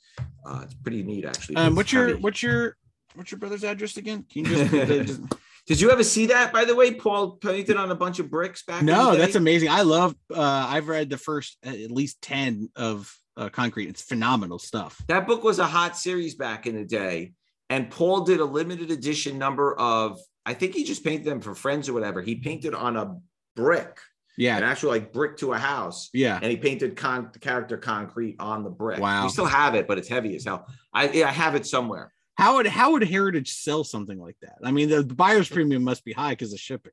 Uh, 0.47 0.61
it's 0.63 0.73
pretty 0.75 1.03
neat, 1.03 1.25
actually. 1.25 1.57
Um, 1.57 1.75
what's 1.75 1.91
your 1.91 2.07
heavy. 2.07 2.21
what's 2.21 2.41
your 2.41 2.77
what's 3.15 3.31
your 3.31 3.39
brother's 3.39 3.63
address 3.63 3.97
again? 3.97 4.25
Can 4.31 4.45
you 4.45 4.55
just, 4.55 4.71
just 5.07 5.21
Did 5.67 5.81
you 5.81 5.91
ever 5.91 6.03
see 6.03 6.27
that? 6.27 6.53
By 6.53 6.63
the 6.63 6.75
way, 6.75 6.93
Paul 6.93 7.31
painted 7.31 7.75
on 7.75 7.91
a 7.91 7.95
bunch 7.95 8.19
of 8.19 8.31
bricks 8.31 8.63
back. 8.63 8.79
in 8.79 8.85
no? 8.85 9.07
the 9.07 9.11
day? 9.13 9.17
That's 9.17 9.35
amazing. 9.35 9.69
I 9.69 9.81
love. 9.81 10.15
Uh, 10.33 10.41
I've 10.41 10.87
read 10.87 11.09
the 11.09 11.17
first 11.17 11.57
uh, 11.65 11.69
at 11.69 11.91
least 11.91 12.21
ten 12.21 12.69
of 12.75 13.13
uh, 13.35 13.49
Concrete. 13.49 13.89
It's 13.89 14.01
phenomenal 14.01 14.59
stuff. 14.59 15.01
That 15.09 15.27
book 15.27 15.43
was 15.43 15.59
a 15.59 15.65
hot 15.65 15.97
series 15.97 16.35
back 16.35 16.67
in 16.67 16.75
the 16.75 16.85
day, 16.85 17.33
and 17.69 17.91
Paul 17.91 18.21
did 18.21 18.39
a 18.39 18.45
limited 18.45 18.91
edition 18.91 19.37
number 19.37 19.77
of. 19.77 20.19
I 20.45 20.53
think 20.53 20.73
he 20.73 20.85
just 20.85 21.03
painted 21.03 21.25
them 21.25 21.41
for 21.41 21.53
friends 21.53 21.89
or 21.89 21.93
whatever. 21.93 22.21
He 22.21 22.35
painted 22.35 22.73
on 22.73 22.95
a 22.95 23.17
brick, 23.57 23.99
Yeah, 24.37 24.57
an 24.57 24.63
actual 24.63 24.91
like 24.91 25.11
brick 25.11 25.37
to 25.37 25.53
a 25.53 25.57
house. 25.57 26.09
yeah. 26.13 26.39
and 26.41 26.51
he 26.51 26.57
painted 26.57 26.95
con- 26.95 27.31
character 27.41 27.75
concrete 27.77 28.35
on 28.39 28.63
the 28.63 28.69
brick. 28.69 28.99
Wow. 28.99 29.23
We 29.23 29.29
still 29.29 29.45
have 29.45 29.73
it, 29.75 29.87
but 29.87 29.97
it's 29.97 30.07
heavy 30.07 30.35
as 30.35 30.45
hell. 30.45 30.67
I 30.93 31.09
yeah, 31.09 31.27
I 31.27 31.31
have 31.31 31.55
it 31.55 31.65
somewhere. 31.65 32.13
How 32.37 32.57
would 32.57 32.67
how 32.67 32.91
would 32.91 33.03
Heritage 33.03 33.51
sell 33.53 33.83
something 33.83 34.19
like 34.19 34.35
that? 34.43 34.55
I 34.63 34.71
mean, 34.71 34.89
the 34.89 35.03
buyer's 35.03 35.49
premium 35.49 35.83
must 35.83 36.05
be 36.05 36.13
high 36.13 36.31
because 36.33 36.53
of 36.53 36.59
shipping 36.59 36.91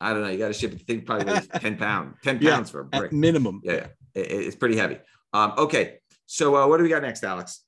I 0.00 0.12
don't 0.12 0.22
know. 0.22 0.28
You 0.28 0.38
got 0.38 0.46
to 0.48 0.54
ship 0.54 0.70
it. 0.72 0.78
The 0.78 0.84
thing 0.84 1.02
probably 1.04 1.32
weighs 1.32 1.48
ten 1.56 1.76
pounds. 1.76 2.14
Ten 2.22 2.38
Yeah, 2.40 2.54
pounds 2.54 2.70
for 2.70 2.80
a 2.80 2.84
brick. 2.84 3.06
at 3.06 3.12
minimum. 3.12 3.60
yeah, 3.64 3.72
yeah. 3.72 3.86
It- 4.14 4.30
it's 4.46 4.56
pretty 4.56 4.76
heavy. 4.76 4.98
Um, 5.32 5.54
okay, 5.58 5.98
so 6.26 6.54
uh, 6.54 6.68
what 6.68 6.76
do 6.76 6.84
we 6.84 6.88
got 6.88 7.02
next, 7.02 7.24
Alex? 7.24 7.64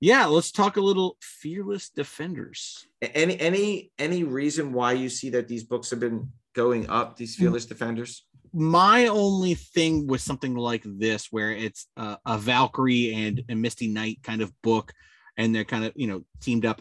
Yeah, 0.00 0.26
let's 0.26 0.52
talk 0.52 0.76
a 0.76 0.80
little 0.80 1.16
Fearless 1.20 1.88
Defenders. 1.88 2.86
Any 3.00 3.38
any 3.40 3.90
any 3.98 4.24
reason 4.24 4.72
why 4.72 4.92
you 4.92 5.08
see 5.08 5.30
that 5.30 5.48
these 5.48 5.64
books 5.64 5.90
have 5.90 6.00
been 6.00 6.30
going 6.54 6.88
up? 6.90 7.14
Mm. 7.14 7.16
These 7.16 7.36
fearless 7.36 7.66
defenders. 7.66 8.26
my 8.52 9.08
only 9.08 9.54
thing 9.54 10.06
with 10.06 10.20
something 10.20 10.54
like 10.54 10.82
this 10.84 11.32
where 11.32 11.50
it's 11.50 11.88
a, 11.96 12.18
a 12.24 12.38
valkyrie 12.38 13.12
and 13.12 13.42
a 13.48 13.54
misty 13.54 13.88
knight 13.88 14.20
kind 14.22 14.40
of 14.42 14.52
book 14.62 14.92
and 15.36 15.52
they're 15.52 15.64
kind 15.64 15.84
of 15.84 15.92
you 15.96 16.06
know 16.06 16.22
teamed 16.40 16.64
up 16.64 16.80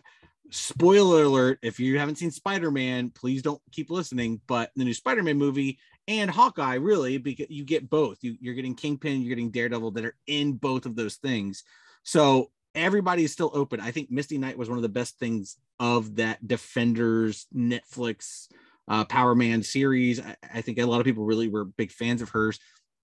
spoiler 0.51 1.23
alert 1.23 1.57
if 1.63 1.79
you 1.79 1.97
haven't 1.97 2.17
seen 2.17 2.29
spider-man 2.29 3.09
please 3.09 3.41
don't 3.41 3.61
keep 3.71 3.89
listening 3.89 4.39
but 4.45 4.69
the 4.75 4.85
new 4.85 4.93
spider-man 4.93 5.35
movie 5.35 5.79
and 6.07 6.29
hawkeye 6.29 6.75
really 6.75 7.17
because 7.17 7.47
you 7.49 7.63
get 7.63 7.89
both 7.89 8.19
you, 8.21 8.35
you're 8.39 8.53
getting 8.53 8.75
kingpin 8.75 9.21
you're 9.21 9.35
getting 9.35 9.49
daredevil 9.49 9.89
that 9.89 10.05
are 10.05 10.15
in 10.27 10.53
both 10.53 10.85
of 10.85 10.95
those 10.95 11.15
things 11.15 11.63
so 12.03 12.51
everybody 12.75 13.23
is 13.23 13.31
still 13.31 13.51
open 13.53 13.79
i 13.79 13.91
think 13.91 14.09
misty 14.11 14.37
knight 14.37 14.57
was 14.57 14.69
one 14.69 14.77
of 14.77 14.81
the 14.81 14.89
best 14.89 15.19
things 15.19 15.57
of 15.79 16.15
that 16.15 16.45
defenders 16.47 17.47
netflix 17.55 18.47
uh, 18.87 19.05
Power 19.05 19.35
Man 19.35 19.63
series. 19.63 20.19
I, 20.19 20.35
I 20.55 20.61
think 20.61 20.77
a 20.77 20.85
lot 20.85 20.99
of 20.99 21.05
people 21.05 21.25
really 21.25 21.47
were 21.47 21.65
big 21.65 21.91
fans 21.91 22.21
of 22.21 22.29
hers. 22.29 22.59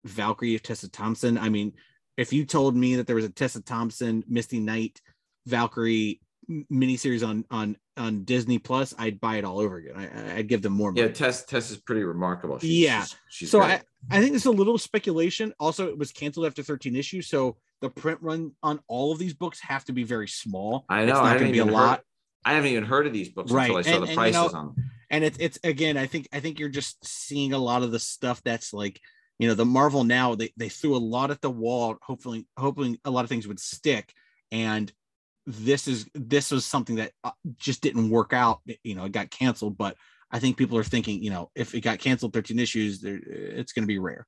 Valkyrie 0.06 0.56
of 0.56 0.64
Tessa 0.64 0.90
Thompson. 0.90 1.38
I 1.38 1.50
mean, 1.50 1.74
if 2.16 2.32
you 2.32 2.46
told 2.46 2.76
me 2.76 2.96
that 2.96 3.08
there 3.08 3.16
was 3.16 3.26
a 3.26 3.30
Tessa 3.30 3.62
Thompson, 3.62 4.24
Misty 4.28 4.60
Knight, 4.60 5.02
Valkyrie 5.46 6.22
miniseries 6.50 7.27
on 7.27 7.46
on 7.51 7.77
on 7.98 8.24
Disney 8.24 8.58
Plus, 8.60 8.94
I'd 8.98 9.20
buy 9.20 9.38
it 9.38 9.46
all 9.46 9.60
over 9.60 9.77
again. 9.77 9.96
I, 9.96 10.38
I'd 10.38 10.48
give 10.48 10.62
them 10.62 10.74
more 10.74 10.92
money. 10.92 11.08
Yeah, 11.08 11.13
Tess 11.13 11.46
Tess 11.46 11.72
is 11.72 11.77
pretty 11.77 12.04
remarkable. 12.04 12.60
She's, 12.60 12.70
Yeah. 12.84 13.01
she's, 13.04 13.16
she's 13.30 13.51
so 13.51 13.60
great. 13.60 13.82
I, 14.12 14.18
I 14.18 14.20
think 14.20 14.32
there's 14.32 14.46
a 14.46 14.51
little 14.51 14.77
speculation. 14.77 15.54
Also, 15.60 15.88
it 15.88 15.98
was 15.98 16.12
canceled 16.12 16.46
after 16.46 16.63
13 16.63 16.96
issues, 16.96 17.27
so 17.27 17.58
the 17.82 17.89
print 17.89 18.20
run 18.22 18.51
on 18.63 18.80
all 18.88 19.12
of 19.12 19.20
these 19.20 19.34
books 19.34 19.60
have 19.62 19.84
to 19.86 19.94
be 19.94 20.04
very 20.04 20.27
small. 20.27 20.86
I 20.89 21.06
know. 21.06 21.12
It's 21.13 21.20
not 21.22 21.34
going 21.39 21.48
to 21.48 21.51
be 21.51 21.60
a 21.60 21.63
even 21.63 21.74
lot. 21.74 22.01
I 22.46 22.54
haven't 22.54 22.72
even 22.72 22.86
heard 22.86 23.08
of 23.08 23.13
these 23.13 23.30
books 23.30 23.51
Right, 23.51 23.70
until 23.70 23.77
I 23.77 23.82
saw 23.82 23.89
and- 23.92 23.98
the 23.98 24.01
and, 24.04 24.10
you 24.12 24.16
prices 24.16 24.54
know, 24.54 24.60
on. 24.60 24.66
them. 24.75 24.92
and 25.10 25.24
it's 25.25 25.38
it's 25.39 25.60
again 25.66 25.98
i 25.98 26.06
think 26.06 26.27
i 26.34 26.39
think 26.39 26.60
you're 26.60 26.70
just 26.70 27.04
seeing 27.06 27.51
a 27.54 27.58
lot 27.58 27.84
of 27.84 27.92
the 27.92 28.00
stuff 28.00 28.42
that's 28.44 28.74
like 28.74 29.00
you 29.39 29.48
know 29.50 29.54
the 29.54 29.66
marvel 29.66 30.04
now 30.06 30.34
they 30.36 30.51
they 30.56 30.70
threw 30.70 30.96
a 30.96 30.98
lot 30.98 31.30
at 31.32 31.42
the 31.42 31.50
wall 31.50 31.98
hopefully 32.01 32.46
hoping 32.58 32.98
a 33.06 33.12
lot 33.12 33.24
of 33.25 33.30
things 33.30 33.48
would 33.48 33.60
stick 33.60 34.13
and 34.51 34.92
this 35.48 35.88
is 35.88 36.08
this 36.13 36.51
was 36.51 36.66
something 36.66 36.98
that 36.98 37.12
uh, 37.24 37.32
just 37.58 37.82
didn't 37.82 38.10
work 38.10 38.34
out 38.34 38.60
you 38.84 38.94
know 38.94 39.06
it 39.06 39.12
got 39.13 39.32
canceled 39.32 39.77
but 39.77 39.96
i 40.30 40.39
think 40.39 40.58
people 40.58 40.77
are 40.77 40.84
thinking 40.84 41.24
you 41.24 41.30
know 41.30 41.50
if 41.56 41.74
it 41.74 41.82
got 41.82 42.00
canceled 42.00 42.34
13 42.34 42.60
issues 42.60 43.00
there 43.00 43.20
it's 43.25 43.72
going 43.72 43.84
to 43.84 43.88
be 43.88 43.98
rare 43.98 44.27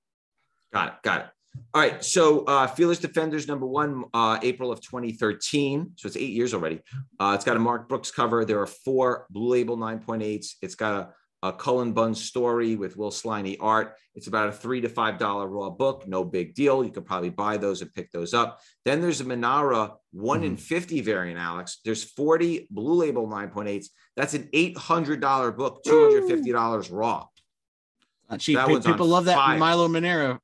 Got 0.72 0.88
it. 0.88 0.94
Got 1.04 1.22
it. 1.22 1.28
All 1.74 1.82
right. 1.82 2.04
So 2.04 2.44
uh, 2.46 2.68
Fearless 2.68 3.00
Defenders 3.00 3.48
number 3.48 3.66
one, 3.66 4.06
uh, 4.14 4.38
April 4.42 4.72
of 4.72 4.82
2013. 4.82 5.94
So 5.96 6.08
it's 6.08 6.16
eight 6.16 6.32
years 6.32 6.54
already. 6.54 6.82
Uh, 7.20 7.34
it's 7.36 7.44
got 7.44 7.58
a 7.58 7.60
Mark 7.60 7.90
Brooks 7.90 8.12
cover. 8.12 8.46
There 8.46 8.62
are 8.62 8.68
four 8.68 9.26
Blue 9.30 9.50
Label 9.50 9.78
9.8s. 9.78 10.56
It's 10.62 10.76
got 10.76 10.94
a 10.94 11.10
a 11.42 11.54
Cullen 11.54 11.94
Bunn 11.94 12.14
story 12.14 12.76
with 12.76 12.98
Will 12.98 13.12
Sliney 13.12 13.58
art. 13.60 13.96
It's 14.16 14.28
about 14.28 14.50
a 14.50 14.52
three 14.52 14.82
to 14.82 14.90
five 14.90 15.18
dollar 15.18 15.48
raw 15.48 15.70
book, 15.70 16.08
no 16.08 16.24
big 16.24 16.54
deal. 16.54 16.84
You 16.84 16.92
could 16.92 17.06
probably 17.06 17.30
buy 17.30 17.58
those 17.58 17.82
and 17.82 17.94
pick 17.94 18.12
those 18.12 18.34
up. 18.34 18.60
Then 18.84 19.02
there's 19.02 19.22
a 19.22 19.24
Manara 19.24 19.94
one 20.12 20.40
mm-hmm. 20.40 20.48
in 20.48 20.58
50 20.58 21.02
variant, 21.02 21.40
Alex. 21.40 21.80
There's 21.86 22.04
40 22.04 22.68
blue 22.70 22.96
label 22.96 23.28
9.8s. 23.28 23.88
That's 24.18 24.34
an 24.34 24.50
$800 24.54 25.56
book, 25.56 25.84
$250 25.86 26.90
raw. 26.92 27.26
Not 28.30 28.40
cheap. 28.40 28.58
That 28.58 28.84
People 28.84 29.08
love 29.08 29.26
that 29.26 29.36
fire. 29.36 29.58
Milo 29.58 29.88
Manara. 29.88 30.40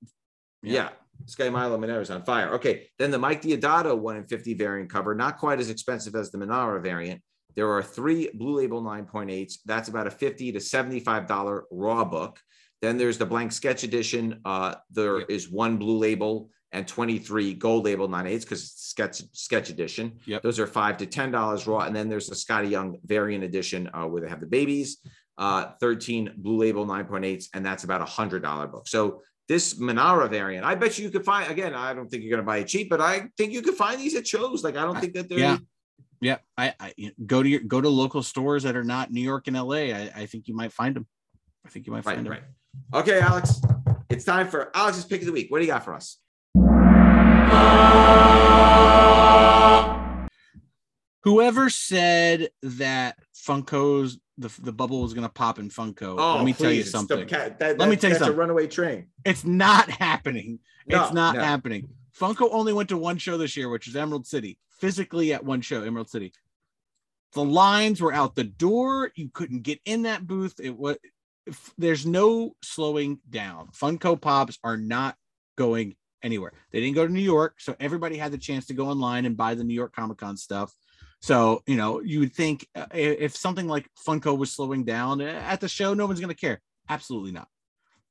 Yeah. 0.64 0.74
yeah. 0.74 0.90
This 1.24 1.36
guy 1.36 1.50
Milo 1.50 1.78
Manara 1.78 2.02
is 2.02 2.10
on 2.10 2.24
fire. 2.24 2.54
Okay. 2.56 2.88
Then 3.00 3.12
the 3.12 3.20
Mike 3.20 3.42
Deodato 3.42 3.98
one 3.98 4.18
in 4.18 4.26
50 4.26 4.54
variant 4.54 4.90
cover, 4.90 5.16
not 5.16 5.38
quite 5.38 5.60
as 5.60 5.70
expensive 5.70 6.16
as 6.16 6.32
the 6.32 6.38
Manara 6.38 6.82
variant. 6.82 7.22
There 7.56 7.72
are 7.72 7.82
three 7.82 8.30
Blue 8.34 8.58
Label 8.58 8.82
9.8s. 8.82 9.60
That's 9.66 9.88
about 9.88 10.08
a 10.08 10.12
50 10.12 10.52
to 10.54 10.60
$75 10.60 11.62
raw 11.72 12.04
book. 12.04 12.40
Then 12.82 12.98
there's 12.98 13.18
the 13.18 13.26
blank 13.26 13.52
sketch 13.52 13.84
edition. 13.84 14.42
Uh, 14.46 14.76
there 14.92 15.20
yep. 15.20 15.30
is 15.30 15.50
one 15.50 15.78
Blue 15.78 15.98
Label 15.98 16.50
and 16.76 16.88
23 16.88 17.54
gold 17.54 17.86
label 17.86 18.08
9.8s 18.10 18.42
because 18.42 18.64
it's 18.64 18.84
sketch 18.84 19.22
sketch 19.32 19.70
edition. 19.70 20.20
Yep. 20.26 20.42
Those 20.42 20.60
are 20.60 20.68
five 20.68 20.98
to 20.98 21.06
ten 21.06 21.32
dollars 21.32 21.66
raw. 21.68 21.80
And 21.80 21.96
then 21.96 22.10
there's 22.10 22.28
the 22.28 22.36
Skottie 22.36 22.70
Young 22.70 22.98
variant 23.06 23.44
edition 23.44 23.90
uh, 23.94 24.06
where 24.06 24.22
they 24.22 24.28
have 24.28 24.42
the 24.42 24.48
babies, 24.48 24.98
uh, 25.38 25.72
13 25.80 26.34
blue 26.38 26.58
label 26.58 26.86
9.8s, 26.86 27.48
and 27.54 27.66
that's 27.66 27.86
about 27.86 28.02
a 28.02 28.06
hundred 28.06 28.42
dollar 28.44 28.68
book. 28.68 28.88
So 28.88 29.22
this 29.48 29.80
Manara 29.80 30.28
variant, 30.28 30.66
I 30.66 30.76
bet 30.76 30.98
you, 30.98 31.06
you 31.06 31.12
could 31.12 31.24
find 31.24 31.50
again. 31.50 31.74
I 31.74 31.94
don't 31.94 32.10
think 32.10 32.24
you're 32.24 32.32
going 32.32 32.44
to 32.44 32.46
buy 32.46 32.58
it 32.58 32.68
cheap, 32.68 32.90
but 32.90 33.00
I 33.00 33.30
think 33.38 33.54
you 33.54 33.62
could 33.62 33.76
find 33.76 34.00
these 34.00 34.16
at 34.16 34.28
shows. 34.28 34.64
Like 34.64 34.76
I 34.76 34.84
don't 34.84 35.00
think 35.00 35.14
that 35.14 35.30
they're 35.30 35.40
yeah. 35.40 35.58
Yeah, 36.22 36.38
I, 36.58 36.74
I, 36.80 36.94
go 37.26 37.44
to 37.44 37.50
your 37.50 37.60
go 37.60 37.82
to 37.82 37.90
local 37.90 38.24
stores 38.24 38.64
that 38.64 38.76
are 38.76 38.84
not 38.84 39.12
New 39.12 39.22
York 39.22 39.48
and 39.48 39.56
LA. 39.56 39.76
I, 39.76 40.12
I 40.16 40.26
think 40.26 40.48
you 40.48 40.56
might 40.56 40.72
find 40.72 40.96
them. 40.96 41.06
I 41.66 41.70
think 41.70 41.86
you 41.86 41.94
might 41.94 42.04
find 42.04 42.28
right, 42.28 42.42
them. 42.42 42.46
Right. 42.94 43.02
Okay, 43.02 43.20
Alex, 43.20 43.62
it's 44.10 44.24
time 44.26 44.48
for 44.48 44.72
Alex's 44.76 45.06
pick 45.06 45.22
of 45.22 45.28
the 45.28 45.34
week. 45.34 45.52
What 45.52 45.60
do 45.60 45.66
you 45.66 45.72
got 45.72 45.84
for 45.84 45.94
us? 45.94 46.18
Whoever 51.24 51.70
said 51.70 52.50
that 52.62 53.18
Funko's 53.36 54.20
the, 54.38 54.52
the 54.62 54.72
bubble 54.72 55.02
was 55.02 55.14
going 55.14 55.28
to 55.28 55.34
pop 55.34 55.60
in 55.60 55.70
Funko. 55.70 56.16
Oh, 56.20 56.36
let 56.36 56.46
me 56.46 56.54
please, 56.54 56.62
tell 56.64 56.72
you 56.72 56.84
something. 56.84 57.28
Cat, 57.28 57.60
that, 57.60 57.78
let 57.80 57.90
me 57.90 57.96
tell 57.96 58.12
you 58.12 58.18
something. 58.18 58.36
a 58.36 58.38
runaway 58.38 58.68
train. 58.68 59.08
It's 59.24 59.44
not 59.46 59.90
happening. 59.90 60.60
No, 60.88 61.04
it's 61.04 61.14
not 61.14 61.36
no. 61.36 61.42
happening. 61.42 61.90
Funko 62.20 62.50
only 62.52 62.74
went 62.74 62.90
to 62.90 62.98
one 62.98 63.18
show 63.18 63.38
this 63.38 63.58
year, 63.58 63.70
which 63.70 63.88
is 63.88 63.96
Emerald 63.96 64.28
City 64.28 64.58
physically 64.80 65.34
at 65.34 65.46
one 65.46 65.62
show, 65.62 65.84
Emerald 65.84 66.10
City. 66.10 66.34
The 67.34 67.44
lines 67.44 68.02
were 68.02 68.14
out 68.14 68.36
the 68.36 68.44
door. 68.44 69.12
You 69.16 69.30
couldn't 69.34 69.64
get 69.64 69.80
in 69.86 70.04
that 70.04 70.26
booth. 70.26 70.56
It 70.60 70.78
was 70.78 70.98
there's 71.78 72.06
no 72.06 72.56
slowing 72.64 73.20
down. 73.30 73.70
Funko 73.70 74.20
Pops 74.20 74.58
are 74.64 74.78
not 74.78 75.16
going 75.58 75.96
anywhere. 76.24 76.54
They 76.72 76.82
didn't 76.82 76.96
go 76.96 77.06
to 77.06 77.14
New 77.14 77.20
York, 77.20 77.56
so 77.60 77.76
everybody 77.80 78.18
had 78.18 78.32
the 78.32 78.38
chance 78.38 78.66
to 78.68 78.74
go 78.74 78.88
online 78.88 79.26
and 79.26 79.38
buy 79.38 79.54
the 79.54 79.64
New 79.64 79.74
York 79.76 79.94
Comic 79.94 80.18
Con 80.18 80.38
stuff. 80.38 80.74
So, 81.22 81.62
you 81.66 81.76
know, 81.76 82.02
you 82.02 82.20
would 82.20 82.34
think 82.34 82.68
uh, 82.76 82.88
if 82.94 83.36
something 83.36 83.68
like 83.68 83.90
Funko 84.08 84.38
was 84.38 84.52
slowing 84.52 84.84
down 84.84 85.22
uh, 85.22 85.42
at 85.46 85.62
the 85.62 85.68
show, 85.68 85.94
no 85.94 86.06
one's 86.06 86.20
going 86.20 86.34
to 86.34 86.40
care. 86.40 86.62
Absolutely 86.90 87.32
not. 87.32 87.48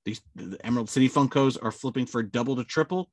These 0.04 0.20
the 0.34 0.58
Emerald 0.64 0.90
City 0.90 1.08
Funkos 1.08 1.56
are 1.62 1.70
flipping 1.70 2.06
for 2.06 2.22
double 2.22 2.56
to 2.56 2.64
triple 2.64 3.10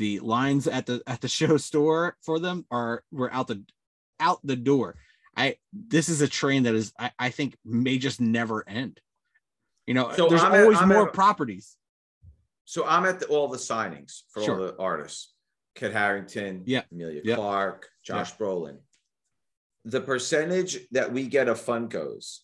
the 0.00 0.18
lines 0.20 0.66
at 0.66 0.86
the 0.86 1.02
at 1.06 1.20
the 1.20 1.28
show 1.38 1.56
store 1.58 2.16
for 2.22 2.40
them 2.40 2.64
are 2.70 3.04
were 3.12 3.32
out 3.32 3.46
the 3.46 3.62
out 4.18 4.40
the 4.42 4.56
door. 4.56 4.96
I 5.36 5.56
this 5.72 6.08
is 6.08 6.20
a 6.22 6.28
train 6.28 6.64
that 6.64 6.74
is 6.74 6.92
I, 6.98 7.12
I 7.18 7.30
think 7.30 7.56
may 7.64 7.98
just 7.98 8.20
never 8.20 8.68
end. 8.68 8.98
You 9.86 9.94
know, 9.94 10.12
so 10.12 10.28
there's 10.28 10.42
I'm 10.42 10.52
always 10.52 10.80
at, 10.80 10.88
more 10.88 11.08
at, 11.08 11.14
properties. 11.14 11.76
So 12.64 12.86
I'm 12.86 13.04
at 13.04 13.20
the, 13.20 13.26
all 13.26 13.48
the 13.48 13.58
signings 13.58 14.22
for 14.32 14.42
sure. 14.42 14.58
all 14.58 14.66
the 14.66 14.76
artists. 14.78 15.34
Kit 15.76 15.92
Harington, 15.92 16.62
yeah, 16.66 16.82
Emilia 16.90 17.22
yeah. 17.24 17.36
Clarke, 17.36 17.88
Josh 18.04 18.30
yeah. 18.30 18.36
Brolin. 18.46 18.78
The 19.84 20.00
percentage 20.00 20.78
that 20.90 21.12
we 21.12 21.26
get 21.26 21.48
of 21.48 21.60
Funkos 21.60 22.40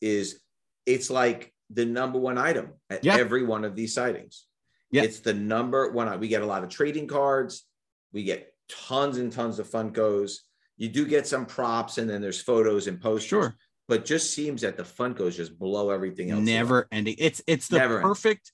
is 0.00 0.40
it's 0.86 1.10
like 1.10 1.52
the 1.68 1.84
number 1.84 2.18
one 2.18 2.38
item 2.38 2.70
at 2.88 3.04
yeah. 3.04 3.16
every 3.16 3.44
one 3.44 3.64
of 3.64 3.74
these 3.74 3.92
sightings. 3.92 4.46
Yeah. 4.90 5.02
It's 5.02 5.20
the 5.20 5.34
number 5.34 5.90
one. 5.92 6.18
We 6.20 6.28
get 6.28 6.42
a 6.42 6.46
lot 6.46 6.64
of 6.64 6.68
trading 6.68 7.06
cards. 7.06 7.64
We 8.12 8.24
get 8.24 8.52
tons 8.68 9.18
and 9.18 9.32
tons 9.32 9.58
of 9.58 9.68
Funkos. 9.68 10.32
You 10.76 10.88
do 10.88 11.06
get 11.06 11.26
some 11.26 11.46
props, 11.46 11.98
and 11.98 12.08
then 12.08 12.20
there's 12.20 12.40
photos 12.40 12.86
and 12.86 13.00
posters. 13.00 13.28
Sure. 13.28 13.54
But 13.86 14.04
just 14.04 14.32
seems 14.32 14.62
that 14.62 14.76
the 14.76 14.82
Funkos 14.82 15.36
just 15.36 15.58
blow 15.58 15.90
everything 15.90 16.30
else. 16.30 16.42
Never 16.42 16.88
ending. 16.90 17.16
It's 17.18 17.42
it's 17.46 17.68
the 17.68 17.78
Never 17.78 18.00
perfect 18.00 18.52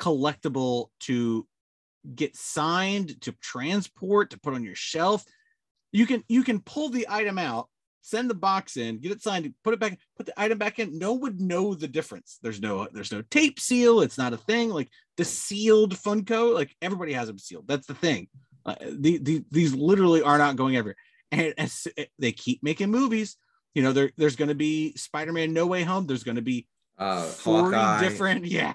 ending. 0.00 0.16
collectible 0.16 0.86
to 1.00 1.46
get 2.14 2.36
signed, 2.36 3.20
to 3.22 3.32
transport, 3.42 4.30
to 4.30 4.40
put 4.40 4.54
on 4.54 4.64
your 4.64 4.74
shelf. 4.74 5.24
You 5.92 6.06
can 6.06 6.22
you 6.28 6.44
can 6.44 6.60
pull 6.60 6.88
the 6.88 7.06
item 7.08 7.36
out 7.36 7.68
send 8.02 8.30
the 8.30 8.34
box 8.34 8.76
in, 8.76 8.98
get 8.98 9.12
it 9.12 9.22
signed, 9.22 9.52
put 9.62 9.74
it 9.74 9.80
back, 9.80 9.98
put 10.16 10.26
the 10.26 10.40
item 10.40 10.58
back 10.58 10.78
in. 10.78 10.98
No 10.98 11.12
one 11.12 11.20
would 11.20 11.40
know 11.40 11.74
the 11.74 11.88
difference. 11.88 12.38
There's 12.42 12.60
no, 12.60 12.88
there's 12.92 13.12
no 13.12 13.22
tape 13.30 13.60
seal. 13.60 14.00
It's 14.00 14.18
not 14.18 14.32
a 14.32 14.38
thing. 14.38 14.70
Like 14.70 14.88
the 15.16 15.24
sealed 15.24 15.94
Funko, 15.94 16.54
like 16.54 16.74
everybody 16.80 17.12
has 17.12 17.28
them 17.28 17.38
sealed. 17.38 17.66
That's 17.66 17.86
the 17.86 17.94
thing. 17.94 18.28
Uh, 18.64 18.74
the, 18.80 19.18
the, 19.18 19.44
these 19.50 19.74
literally 19.74 20.22
are 20.22 20.38
not 20.38 20.56
going 20.56 20.76
everywhere. 20.76 20.96
And 21.32 21.54
as, 21.58 21.86
they 22.18 22.32
keep 22.32 22.62
making 22.62 22.90
movies, 22.90 23.36
you 23.74 23.82
know, 23.82 23.92
there, 23.92 24.10
there's 24.16 24.36
going 24.36 24.48
to 24.48 24.54
be 24.54 24.94
Spider-Man 24.96 25.52
No 25.52 25.66
Way 25.66 25.82
Home. 25.82 26.06
There's 26.06 26.24
going 26.24 26.36
to 26.36 26.42
be 26.42 26.66
uh, 26.98 27.22
40 27.22 27.76
Hawkeye, 27.76 28.00
different, 28.00 28.44
yeah. 28.46 28.74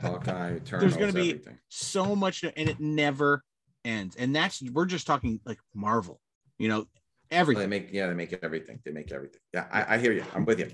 Hawkeye, 0.00 0.58
there's 0.70 0.96
going 0.96 1.12
to 1.12 1.14
be 1.14 1.30
everything. 1.30 1.58
so 1.68 2.14
much, 2.14 2.44
and 2.44 2.68
it 2.68 2.78
never 2.78 3.42
ends. 3.84 4.16
And 4.16 4.34
that's 4.34 4.62
we're 4.62 4.86
just 4.86 5.06
talking 5.06 5.40
like 5.44 5.58
Marvel. 5.74 6.20
You 6.58 6.68
know, 6.68 6.86
Everything. 7.34 7.62
They 7.62 7.80
make 7.80 7.92
yeah, 7.92 8.06
they 8.06 8.14
make 8.14 8.38
everything. 8.42 8.78
They 8.84 8.92
make 8.92 9.10
everything. 9.10 9.40
Yeah, 9.52 9.66
I, 9.72 9.94
I 9.94 9.98
hear 9.98 10.12
you. 10.12 10.24
I'm 10.34 10.44
with 10.44 10.60
you. 10.60 10.70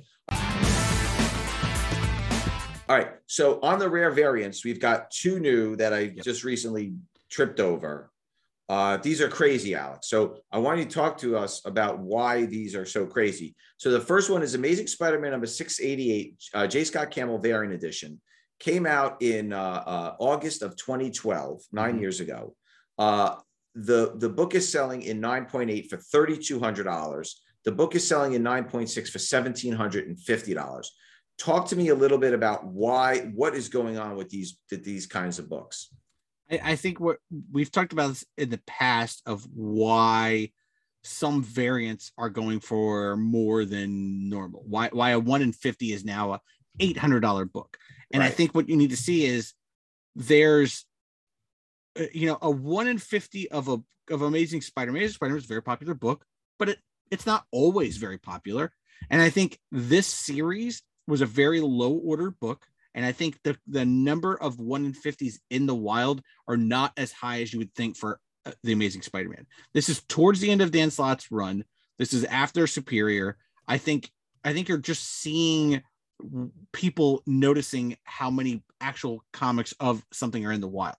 All 2.88 2.96
right. 2.96 3.12
So 3.26 3.60
on 3.62 3.78
the 3.78 3.88
rare 3.88 4.10
variants, 4.10 4.64
we've 4.64 4.80
got 4.80 5.10
two 5.10 5.38
new 5.38 5.76
that 5.76 5.94
I 5.94 6.00
yep. 6.00 6.24
just 6.24 6.44
recently 6.44 6.94
tripped 7.30 7.60
over. 7.60 8.10
Uh, 8.68 8.98
these 8.98 9.20
are 9.20 9.28
crazy, 9.28 9.74
Alex. 9.74 10.08
So 10.08 10.36
I 10.52 10.58
want 10.58 10.78
you 10.78 10.84
to 10.84 10.90
talk 10.90 11.16
to 11.18 11.36
us 11.36 11.64
about 11.64 11.98
why 11.98 12.44
these 12.44 12.74
are 12.74 12.84
so 12.84 13.06
crazy. 13.06 13.54
So 13.78 13.90
the 13.90 14.00
first 14.00 14.28
one 14.28 14.42
is 14.42 14.54
Amazing 14.54 14.88
Spider-Man 14.88 15.30
number 15.30 15.46
688, 15.46 16.34
uh, 16.52 16.66
J. 16.66 16.84
Scott 16.84 17.10
Campbell 17.10 17.38
variant 17.38 17.74
edition. 17.74 18.20
Came 18.58 18.86
out 18.86 19.22
in 19.22 19.52
uh, 19.52 19.82
uh 19.86 20.14
August 20.18 20.62
of 20.62 20.76
2012, 20.76 21.62
9 21.72 21.90
mm-hmm. 21.90 22.00
years 22.00 22.20
ago. 22.20 22.54
The 23.74 24.14
the 24.16 24.28
book 24.28 24.54
is 24.54 24.70
selling 24.70 25.02
in 25.02 25.20
9.8 25.20 25.88
for 25.88 25.96
$3200 25.96 27.30
the 27.62 27.72
book 27.72 27.94
is 27.94 28.08
selling 28.08 28.32
in 28.32 28.42
9.6 28.42 29.08
for 29.10 29.18
$1750 29.18 30.86
talk 31.40 31.66
to 31.68 31.76
me 31.76 31.88
a 31.88 31.94
little 31.94 32.18
bit 32.18 32.34
about 32.34 32.66
why 32.66 33.20
what 33.34 33.54
is 33.54 33.68
going 33.68 33.98
on 33.98 34.14
with 34.14 34.28
these 34.28 34.58
these 34.70 35.06
kinds 35.06 35.38
of 35.38 35.48
books. 35.48 35.88
I, 36.50 36.60
I 36.62 36.76
think 36.76 37.00
what 37.00 37.16
we've 37.50 37.72
talked 37.72 37.92
about 37.92 38.08
this 38.08 38.24
in 38.36 38.50
the 38.50 38.60
past 38.66 39.22
of 39.26 39.46
why 39.54 40.50
some 41.02 41.42
variants 41.42 42.12
are 42.18 42.28
going 42.28 42.60
for 42.60 43.16
more 43.16 43.64
than 43.64 44.28
normal. 44.28 44.62
Why 44.66 44.90
why 44.92 45.10
a 45.10 45.18
1 45.18 45.42
in 45.42 45.52
50 45.52 45.92
is 45.92 46.04
now 46.04 46.34
a 46.34 46.40
$800 46.78 47.50
book. 47.50 47.76
And 48.12 48.20
right. 48.20 48.26
i 48.26 48.30
think 48.30 48.54
what 48.54 48.68
you 48.68 48.76
need 48.76 48.90
to 48.90 48.96
see 48.96 49.24
is 49.24 49.54
there's 50.14 50.84
you 52.12 52.26
know, 52.26 52.38
a 52.42 52.50
one 52.50 52.88
in 52.88 52.98
fifty 52.98 53.50
of 53.50 53.68
a 53.68 53.78
of 54.10 54.22
Amazing 54.22 54.60
Spider-Man. 54.60 55.08
Spider-Man 55.08 55.38
is 55.38 55.44
a 55.44 55.48
very 55.48 55.62
popular 55.62 55.94
book, 55.94 56.24
but 56.58 56.68
it 56.68 56.78
it's 57.10 57.26
not 57.26 57.44
always 57.50 57.96
very 57.96 58.18
popular. 58.18 58.72
And 59.10 59.20
I 59.20 59.30
think 59.30 59.58
this 59.72 60.06
series 60.06 60.82
was 61.06 61.20
a 61.20 61.26
very 61.26 61.60
low 61.60 61.92
order 61.92 62.30
book. 62.30 62.64
And 62.94 63.04
I 63.04 63.12
think 63.12 63.38
the, 63.44 63.56
the 63.66 63.84
number 63.84 64.34
of 64.40 64.58
one 64.58 64.84
in 64.84 64.92
50s 64.92 65.38
in 65.50 65.66
the 65.66 65.74
wild 65.74 66.22
are 66.48 66.56
not 66.56 66.92
as 66.96 67.12
high 67.12 67.40
as 67.40 67.52
you 67.52 67.60
would 67.60 67.74
think 67.74 67.96
for 67.96 68.18
uh, 68.44 68.52
the 68.64 68.72
Amazing 68.72 69.02
Spider 69.02 69.28
Man. 69.28 69.46
This 69.74 69.88
is 69.88 70.02
towards 70.08 70.40
the 70.40 70.50
end 70.50 70.60
of 70.60 70.72
Dan 70.72 70.90
Slott's 70.90 71.30
run. 71.30 71.64
This 71.98 72.12
is 72.12 72.24
after 72.24 72.66
Superior. 72.66 73.36
I 73.68 73.78
think 73.78 74.10
I 74.44 74.52
think 74.52 74.68
you're 74.68 74.78
just 74.78 75.04
seeing 75.04 75.82
people 76.72 77.22
noticing 77.26 77.96
how 78.04 78.30
many 78.30 78.62
actual 78.80 79.24
comics 79.32 79.72
of 79.80 80.04
something 80.12 80.44
are 80.44 80.52
in 80.52 80.60
the 80.60 80.68
wild 80.68 80.96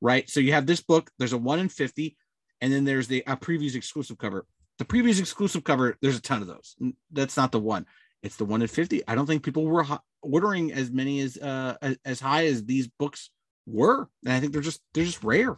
right? 0.00 0.28
So 0.28 0.40
you 0.40 0.52
have 0.52 0.66
this 0.66 0.80
book, 0.80 1.10
there's 1.18 1.32
a 1.32 1.38
one 1.38 1.58
in 1.58 1.68
50, 1.68 2.16
and 2.60 2.72
then 2.72 2.84
there's 2.84 3.08
the 3.08 3.22
a 3.26 3.36
previews 3.36 3.74
exclusive 3.74 4.18
cover. 4.18 4.46
The 4.78 4.84
previews 4.84 5.18
exclusive 5.20 5.64
cover, 5.64 5.96
there's 6.00 6.16
a 6.18 6.22
ton 6.22 6.42
of 6.42 6.48
those. 6.48 6.76
That's 7.10 7.36
not 7.36 7.52
the 7.52 7.60
one. 7.60 7.86
It's 8.22 8.36
the 8.36 8.44
one 8.44 8.62
in 8.62 8.68
50. 8.68 9.06
I 9.06 9.14
don't 9.14 9.26
think 9.26 9.44
people 9.44 9.64
were 9.64 9.84
ordering 10.22 10.72
as 10.72 10.90
many 10.90 11.20
as 11.20 11.36
uh 11.36 11.76
as 12.04 12.20
high 12.20 12.46
as 12.46 12.64
these 12.64 12.88
books 12.88 13.30
were, 13.66 14.08
and 14.24 14.34
I 14.34 14.40
think 14.40 14.52
they're 14.52 14.62
just 14.62 14.80
they're 14.92 15.04
just 15.04 15.22
rare. 15.22 15.56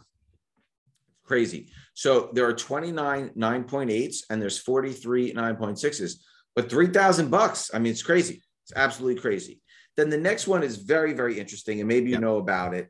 Crazy. 1.23 1.69
So 1.93 2.29
there 2.33 2.45
are 2.45 2.53
29 2.53 3.29
9.8s 3.37 4.15
and 4.29 4.41
there's 4.41 4.57
43 4.57 5.33
9.6s, 5.33 6.15
but 6.55 6.69
3,000 6.69 7.29
bucks. 7.29 7.71
I 7.73 7.79
mean, 7.79 7.91
it's 7.91 8.03
crazy. 8.03 8.43
It's 8.63 8.73
absolutely 8.75 9.21
crazy. 9.21 9.61
Then 9.97 10.09
the 10.09 10.17
next 10.17 10.47
one 10.47 10.63
is 10.63 10.77
very, 10.77 11.13
very 11.13 11.39
interesting, 11.39 11.79
and 11.79 11.87
maybe 11.87 12.07
you 12.07 12.13
Yep. 12.13 12.21
know 12.21 12.37
about 12.37 12.73
it. 12.73 12.89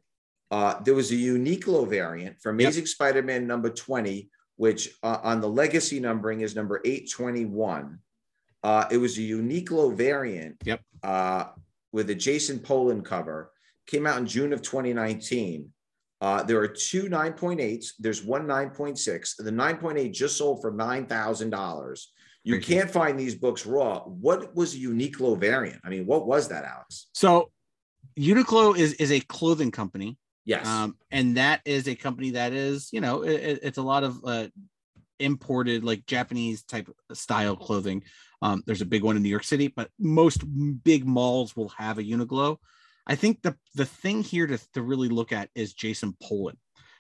Uh, 0.52 0.80
there 0.84 0.94
was 0.94 1.12
a 1.12 1.16
Uniqlo 1.16 1.88
variant 1.90 2.40
for 2.42 2.50
Amazing 2.50 2.86
Spider-Man 2.86 3.48
number 3.48 3.70
20, 3.70 4.30
which 4.58 4.90
uh, 5.02 5.20
on 5.24 5.40
the 5.40 5.48
legacy 5.48 6.00
numbering 6.00 6.42
is 6.42 6.56
number 6.56 6.82
821. 6.84 7.98
Uh, 8.64 8.86
it 8.92 8.98
was 8.98 9.18
a 9.18 9.22
Uniqlo 9.22 9.96
variant 9.96 10.58
Yep. 10.66 10.82
uh, 11.04 11.46
with 11.94 12.10
a 12.10 12.16
Jason 12.16 12.60
Polan 12.60 13.04
cover. 13.04 13.52
Came 13.88 14.06
out 14.06 14.18
in 14.20 14.28
June 14.28 14.54
of 14.54 14.62
2019. 14.62 15.72
Uh, 16.20 16.44
there 16.44 16.60
are 16.60 16.68
two 16.68 17.04
9.8s. 17.06 17.94
There's 17.98 18.24
one 18.24 18.46
9.6. 18.46 19.38
The 19.38 19.50
9.8 19.52 20.12
just 20.14 20.38
sold 20.38 20.62
for 20.62 20.72
$9,000. 20.72 22.06
You 22.44 22.60
can't 22.60 22.90
find 22.90 23.20
these 23.20 23.36
books 23.36 23.66
raw. 23.66 24.00
What 24.02 24.56
was 24.56 24.76
a 24.76 24.78
Uniqlo 24.80 25.40
variant? 25.40 25.80
I 25.84 25.90
mean, 25.90 26.06
what 26.06 26.28
was 26.28 26.48
that, 26.50 26.64
Alex? 26.64 27.08
So 27.14 27.52
Uniqlo 28.18 28.78
is 28.78 28.94
is 28.94 29.12
a 29.12 29.20
clothing 29.22 29.72
company. 29.72 30.18
Yes. 30.46 30.68
Um, 30.68 30.96
and 31.12 31.38
that 31.38 31.62
is 31.66 31.88
a 31.88 31.96
company 31.96 32.32
that 32.32 32.54
is, 32.54 32.90
you 32.92 33.02
know, 33.02 33.22
it, 33.24 33.34
it- 33.34 33.60
it's 33.64 33.78
a 33.78 33.84
lot 33.84 34.04
of 34.04 34.20
uh, 34.26 34.48
imported, 35.20 35.84
like 35.84 36.06
Japanese 36.06 36.64
type 36.64 36.90
style 37.14 37.56
clothing. 37.56 38.04
Um, 38.42 38.64
there's 38.66 38.82
a 38.82 38.86
big 38.88 39.04
one 39.04 39.16
in 39.18 39.24
New 39.24 39.30
York 39.30 39.44
City, 39.44 39.68
but 39.68 39.90
most 40.00 40.44
big 40.84 41.06
malls 41.06 41.56
will 41.56 41.70
have 41.70 42.00
a 42.00 42.04
Uniqlo. 42.04 42.58
I 43.06 43.16
think 43.16 43.42
the 43.42 43.56
the 43.76 43.86
thing 43.86 44.24
here 44.24 44.48
to, 44.48 44.60
to 44.74 44.82
really 44.82 45.10
look 45.10 45.32
at 45.32 45.50
is 45.56 45.74
Jason 45.74 46.16
Polan. 46.24 46.56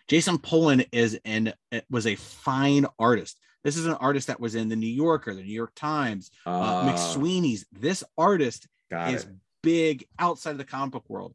Jason 0.07 0.37
Polan 0.37 0.85
is 0.91 1.19
an 1.25 1.53
uh, 1.71 1.81
was 1.89 2.05
a 2.05 2.15
fine 2.15 2.85
artist. 2.99 3.37
This 3.63 3.77
is 3.77 3.85
an 3.85 3.93
artist 3.93 4.27
that 4.27 4.39
was 4.39 4.55
in 4.55 4.69
the 4.69 4.75
New 4.75 4.87
Yorker, 4.87 5.33
the 5.35 5.43
New 5.43 5.53
York 5.53 5.73
Times, 5.75 6.31
uh, 6.45 6.49
Uh, 6.49 6.91
McSweeney's. 6.93 7.65
This 7.71 8.03
artist 8.17 8.67
is 9.13 9.23
it. 9.23 9.29
big 9.63 10.05
outside 10.19 10.51
of 10.51 10.57
the 10.57 10.63
comic 10.63 10.91
book 10.93 11.05
world. 11.07 11.33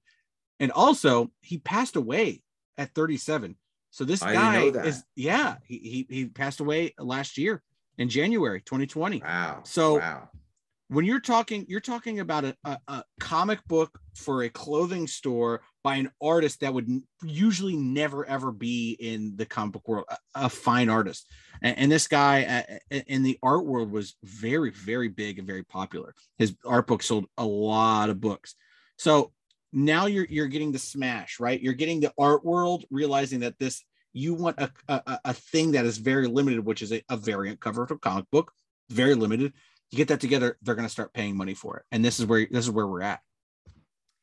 And 0.60 0.72
also, 0.72 1.30
he 1.40 1.58
passed 1.58 1.96
away 1.96 2.42
at 2.78 2.94
37. 2.94 3.56
So 3.90 4.04
this 4.04 4.22
I 4.22 4.32
guy 4.34 4.62
is 4.86 5.02
yeah, 5.14 5.56
he, 5.64 6.06
he 6.08 6.14
he 6.14 6.26
passed 6.26 6.60
away 6.60 6.94
last 6.98 7.38
year 7.38 7.62
in 7.98 8.08
January 8.08 8.60
2020. 8.60 9.22
Wow. 9.22 9.60
So- 9.64 9.98
wow. 9.98 10.28
When 10.88 11.04
you're 11.04 11.18
talking, 11.18 11.66
you're 11.68 11.80
talking 11.80 12.20
about 12.20 12.44
a, 12.44 12.56
a, 12.62 12.78
a 12.86 13.04
comic 13.18 13.58
book 13.66 13.98
for 14.14 14.44
a 14.44 14.48
clothing 14.48 15.08
store 15.08 15.62
by 15.82 15.96
an 15.96 16.12
artist 16.22 16.60
that 16.60 16.72
would 16.72 16.88
usually 17.24 17.74
never 17.74 18.24
ever 18.24 18.52
be 18.52 18.96
in 19.00 19.34
the 19.34 19.46
comic 19.46 19.72
book 19.72 19.88
world, 19.88 20.04
a, 20.08 20.16
a 20.36 20.48
fine 20.48 20.88
artist. 20.88 21.28
And, 21.60 21.76
and 21.76 21.90
this 21.90 22.06
guy 22.06 22.64
uh, 22.92 23.00
in 23.08 23.24
the 23.24 23.36
art 23.42 23.66
world 23.66 23.90
was 23.90 24.14
very, 24.22 24.70
very 24.70 25.08
big 25.08 25.38
and 25.40 25.46
very 25.46 25.64
popular. 25.64 26.14
His 26.38 26.54
art 26.64 26.86
book 26.86 27.02
sold 27.02 27.26
a 27.36 27.44
lot 27.44 28.08
of 28.08 28.20
books. 28.20 28.54
So 28.96 29.32
now 29.72 30.06
you're 30.06 30.26
you're 30.28 30.46
getting 30.46 30.72
the 30.72 30.78
smash, 30.78 31.38
right? 31.40 31.60
You're 31.60 31.74
getting 31.74 32.00
the 32.00 32.12
art 32.18 32.44
world 32.44 32.84
realizing 32.90 33.40
that 33.40 33.58
this 33.58 33.84
you 34.12 34.34
want 34.34 34.58
a 34.58 34.70
a, 34.88 35.20
a 35.26 35.32
thing 35.34 35.72
that 35.72 35.84
is 35.86 35.98
very 35.98 36.26
limited, 36.26 36.64
which 36.64 36.82
is 36.82 36.92
a, 36.92 37.02
a 37.08 37.16
variant 37.16 37.60
cover 37.60 37.82
of 37.82 37.90
a 37.90 37.98
comic 37.98 38.24
book, 38.30 38.52
very 38.90 39.14
limited. 39.14 39.52
You 39.90 39.96
get 39.98 40.08
that 40.08 40.20
together, 40.20 40.58
they're 40.62 40.74
going 40.74 40.86
to 40.88 40.92
start 40.92 41.12
paying 41.14 41.36
money 41.36 41.54
for 41.54 41.76
it, 41.78 41.84
and 41.92 42.04
this 42.04 42.18
is 42.18 42.26
where 42.26 42.46
this 42.50 42.64
is 42.64 42.70
where 42.70 42.86
we're 42.86 43.02
at. 43.02 43.20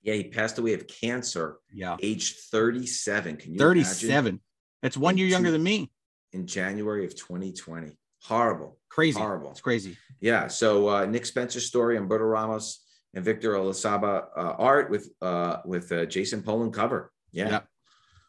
Yeah, 0.01 0.15
he 0.15 0.25
passed 0.25 0.57
away 0.59 0.73
of 0.73 0.85
cancer, 0.87 1.59
Yeah, 1.71 1.95
age 2.01 2.33
37. 2.51 3.37
Can 3.37 3.53
you 3.53 3.55
imagine? 3.55 3.57
thirty-seven. 3.59 4.41
That's 4.81 4.97
one 4.97 5.17
year 5.17 5.27
younger 5.27 5.49
than 5.51 5.63
me. 5.63 5.89
in 6.33 6.45
January 6.45 7.05
of 7.05 7.15
2020. 7.15 7.97
Horrible. 8.23 8.77
Crazy. 8.89 9.17
Horrible. 9.19 9.51
It's 9.51 9.61
crazy. 9.61 9.97
Yeah. 10.19 10.47
So 10.49 10.89
uh, 10.89 11.05
Nick 11.05 11.25
Spencer's 11.25 11.65
story, 11.67 11.95
and 11.95 12.09
Humberto 12.09 12.29
Ramos 12.29 12.82
and 13.13 13.23
Victor 13.23 13.53
Olazaba 13.53 14.27
uh, 14.35 14.55
art 14.57 14.89
with 14.89 15.09
uh, 15.21 15.57
with 15.65 15.91
uh, 15.91 16.05
Jason 16.05 16.41
Polan 16.41 16.73
cover. 16.73 17.11
Yeah. 17.31 17.49
Yep. 17.49 17.67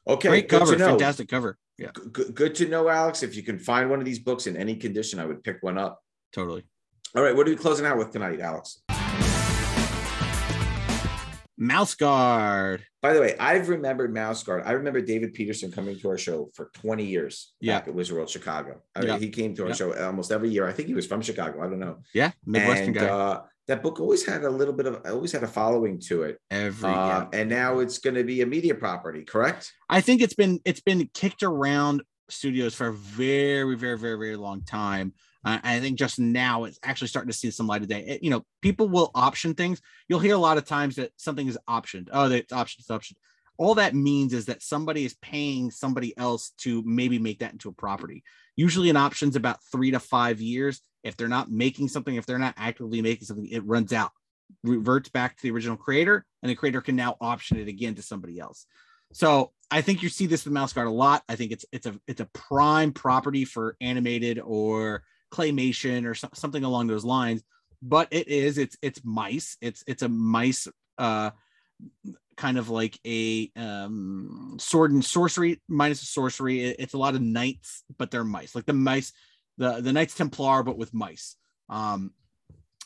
Okay. 0.08 0.28
Great 0.28 0.48
cover. 0.48 0.76
Fantastic 0.78 1.28
cover. 1.28 1.56
Yeah, 1.78 1.88
G- 1.96 2.02
Good, 2.12 2.34
good 2.34 2.54
to 2.56 2.68
know, 2.68 2.88
Alex. 2.88 3.22
If 3.22 3.34
you 3.34 3.42
can 3.42 3.58
find 3.58 3.90
one 3.90 3.98
of 3.98 4.04
these 4.04 4.18
books 4.20 4.46
in 4.46 4.56
any 4.56 4.76
condition, 4.76 5.18
I 5.18 5.24
would 5.26 5.42
pick 5.42 5.58
one 5.62 5.78
up. 5.78 6.00
totally. 6.32 6.64
All 7.16 7.22
right. 7.22 7.34
What 7.34 7.46
are 7.46 7.50
we 7.50 7.56
closing 7.56 7.86
out 7.86 7.96
with 7.96 8.10
tonight, 8.10 8.40
Alex? 8.40 8.82
Mouse 11.56 11.94
Guard. 11.94 12.84
By 13.00 13.12
the 13.12 13.20
way, 13.20 13.36
I've 13.38 13.68
remembered 13.68 14.12
Mouse 14.12 14.42
Guard. 14.42 14.64
I 14.66 14.72
remember 14.72 15.00
David 15.00 15.34
Petersen 15.34 15.70
coming 15.70 15.98
to 16.00 16.08
our 16.08 16.18
show 16.18 16.50
for 16.54 16.70
20 16.74 17.04
years 17.04 17.54
Yeah. 17.60 17.78
back 17.78 17.88
at 17.88 17.94
Wizard 17.94 18.16
World 18.16 18.28
Chicago. 18.28 18.82
I 18.94 19.00
mean, 19.00 19.08
Yeah. 19.08 19.18
he 19.18 19.28
came 19.30 19.54
to 19.54 19.62
our 19.62 19.68
Yeah. 19.68 19.74
show 19.74 20.04
almost 20.06 20.32
every 20.32 20.48
year. 20.50 20.66
I 20.66 20.72
think 20.72 20.88
he 20.88 20.94
was 20.94 21.06
from 21.06 21.22
Chicago. 21.22 21.60
I 21.62 21.68
don't 21.68 21.78
know. 21.78 21.98
Yeah, 22.12 22.32
Midwestern 22.44 22.86
and 22.88 22.94
guy. 22.96 23.06
uh, 23.08 23.42
that 23.66 23.82
book 23.82 23.98
always 24.00 24.24
had 24.26 24.44
a 24.44 24.50
little 24.50 24.74
bit 24.74 24.86
of 24.86 25.00
always 25.06 25.32
had 25.32 25.42
a 25.42 25.48
following 25.48 25.98
to 25.98 26.22
it. 26.24 26.38
Every 26.50 26.90
Uh, 26.90 26.92
yeah. 26.92 27.28
and 27.32 27.48
now 27.48 27.78
it's 27.78 27.98
going 27.98 28.14
to 28.16 28.24
be 28.24 28.42
a 28.42 28.46
media 28.46 28.74
property, 28.74 29.24
correct? 29.24 29.72
I 29.88 30.00
think 30.00 30.20
it's 30.20 30.34
been 30.34 30.60
it's 30.64 30.80
been 30.80 31.08
kicked 31.14 31.42
around 31.42 32.02
studios 32.30 32.74
for 32.74 32.88
a 32.88 32.92
very, 32.92 33.74
very, 33.76 33.98
very, 33.98 34.18
very 34.18 34.36
long 34.36 34.62
time. 34.64 35.12
Uh, 35.44 35.58
I 35.62 35.78
think 35.80 35.98
just 35.98 36.18
now 36.18 36.64
it's 36.64 36.78
actually 36.82 37.08
starting 37.08 37.30
to 37.30 37.36
see 37.36 37.50
some 37.50 37.66
light 37.66 37.82
of 37.82 37.88
day. 37.88 38.00
It- 38.06 38.22
you 38.22 38.30
know, 38.30 38.44
people 38.62 38.88
will 38.88 39.10
option 39.14 39.54
things. 39.54 39.80
You'll 40.08 40.20
hear 40.20 40.34
a 40.34 40.38
lot 40.38 40.56
of 40.56 40.64
times 40.64 40.96
that 40.96 41.12
something 41.16 41.46
is 41.46 41.58
optioned. 41.68 42.08
Oh, 42.12 42.30
it's 42.30 42.52
optioned, 42.52 42.78
it's 42.80 42.88
optioned. 42.88 43.16
All 43.58 43.74
that 43.76 43.94
means 43.94 44.32
is 44.32 44.46
that 44.46 44.62
somebody 44.62 45.04
is 45.04 45.14
paying 45.20 45.70
somebody 45.70 46.16
else 46.16 46.50
to 46.58 46.82
maybe 46.86 47.18
make 47.18 47.38
that 47.40 47.52
into 47.52 47.68
a 47.68 47.72
property. 47.72 48.24
Usually, 48.56 48.90
an 48.90 48.96
option's 48.96 49.36
about 49.36 49.58
three 49.70 49.90
to 49.90 50.00
five 50.00 50.40
years. 50.40 50.80
If 51.02 51.16
they're 51.16 51.28
not 51.28 51.50
making 51.50 51.88
something, 51.88 52.14
if 52.14 52.26
they're 52.26 52.38
not 52.38 52.54
actively 52.56 53.02
making 53.02 53.26
something, 53.26 53.46
it 53.46 53.64
runs 53.66 53.92
out, 53.92 54.12
reverts 54.62 55.08
back 55.08 55.36
to 55.36 55.42
the 55.42 55.50
original 55.50 55.76
creator, 55.76 56.24
and 56.42 56.50
the 56.50 56.54
creator 56.54 56.80
can 56.80 56.96
now 56.96 57.16
option 57.20 57.58
it 57.58 57.68
again 57.68 57.94
to 57.96 58.02
somebody 58.02 58.38
else. 58.38 58.66
So 59.12 59.52
I 59.70 59.80
think 59.80 60.02
you 60.02 60.08
see 60.08 60.26
this 60.26 60.44
with 60.44 60.54
Mouse 60.54 60.72
Guard 60.72 60.88
a 60.88 60.90
lot. 60.90 61.22
I 61.28 61.36
think 61.36 61.52
it's 61.52 61.64
it's 61.72 61.86
a 61.86 61.98
it's 62.06 62.20
a 62.20 62.28
prime 62.32 62.92
property 62.92 63.44
for 63.44 63.76
animated 63.80 64.40
or 64.40 65.02
claymation 65.32 66.06
or 66.06 66.14
so, 66.14 66.28
something 66.34 66.64
along 66.64 66.86
those 66.86 67.04
lines. 67.04 67.42
But 67.82 68.08
it 68.10 68.28
is 68.28 68.58
it's 68.58 68.76
it's 68.82 69.04
mice. 69.04 69.56
It's 69.60 69.84
it's 69.86 70.02
a 70.02 70.08
mice 70.08 70.68
uh 70.98 71.30
kind 72.36 72.58
of 72.58 72.68
like 72.68 72.98
a 73.06 73.50
um 73.56 74.56
sword 74.58 74.92
and 74.92 75.04
sorcery 75.04 75.60
minus 75.68 76.08
sorcery. 76.08 76.64
It's 76.64 76.94
a 76.94 76.98
lot 76.98 77.14
of 77.14 77.22
knights, 77.22 77.84
but 77.98 78.10
they're 78.10 78.24
mice, 78.24 78.54
like 78.54 78.66
the 78.66 78.72
mice, 78.72 79.12
the 79.58 79.80
the 79.80 79.92
Knights 79.92 80.14
Templar, 80.14 80.62
but 80.62 80.78
with 80.78 80.94
mice. 80.94 81.36
Um, 81.68 82.12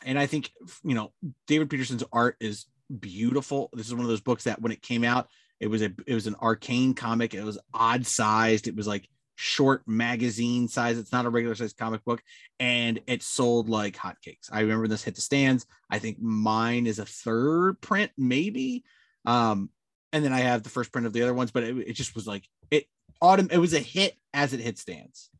and 0.05 0.19
I 0.19 0.27
think 0.27 0.51
you 0.85 0.95
know 0.95 1.13
David 1.47 1.71
Petersen's 1.71 2.05
art 2.13 2.37
is 2.41 2.67
beautiful. 3.01 3.71
This 3.73 3.87
is 3.87 3.95
one 3.95 4.03
of 4.03 4.09
those 4.09 4.21
books 4.21 4.45
that 4.45 4.61
when 4.61 4.73
it 4.73 4.83
came 4.83 5.05
out, 5.05 5.29
it 5.61 5.69
was 5.69 5.83
a 5.83 5.91
it 6.07 6.15
was 6.15 6.27
an 6.27 6.37
Archaia 6.43 6.95
comic. 6.95 7.35
It 7.35 7.45
was 7.45 7.59
odd 7.75 8.07
sized. 8.07 8.69
It 8.69 8.77
was 8.77 8.87
like 8.87 9.09
short 9.35 9.83
magazine 9.87 10.67
size. 10.69 10.99
It's 10.99 11.13
not 11.13 11.27
a 11.27 11.31
regular 11.31 11.55
size 11.55 11.73
comic 11.73 12.05
book, 12.05 12.23
and 12.59 13.01
it 13.07 13.23
sold 13.23 13.69
like 13.69 13.97
hotcakes. 13.97 14.49
I 14.51 14.61
remember 14.61 14.89
this 14.89 15.05
hit 15.05 15.15
the 15.15 15.21
stands. 15.21 15.67
I 15.91 15.99
think 15.99 16.21
mine 16.21 16.87
is 16.87 16.99
a 16.99 17.07
third 17.07 17.81
print, 17.81 18.11
maybe. 18.17 18.85
Um, 19.29 19.71
and 20.13 20.25
then 20.25 20.33
I 20.33 20.41
have 20.41 20.63
the 20.63 20.71
first 20.71 20.91
print 20.91 21.07
of 21.07 21.13
the 21.13 21.23
other 21.23 21.35
ones, 21.35 21.51
but 21.51 21.63
it, 21.63 21.77
it 21.77 21.93
just 21.93 22.15
was 22.15 22.27
like 22.27 22.45
it 22.71 22.87
autumn. 23.21 23.49
It 23.51 23.59
was 23.59 23.75
a 23.75 23.79
hit 23.79 24.15
as 24.33 24.53
it 24.55 24.61
hit 24.61 24.79
stands. 24.79 25.31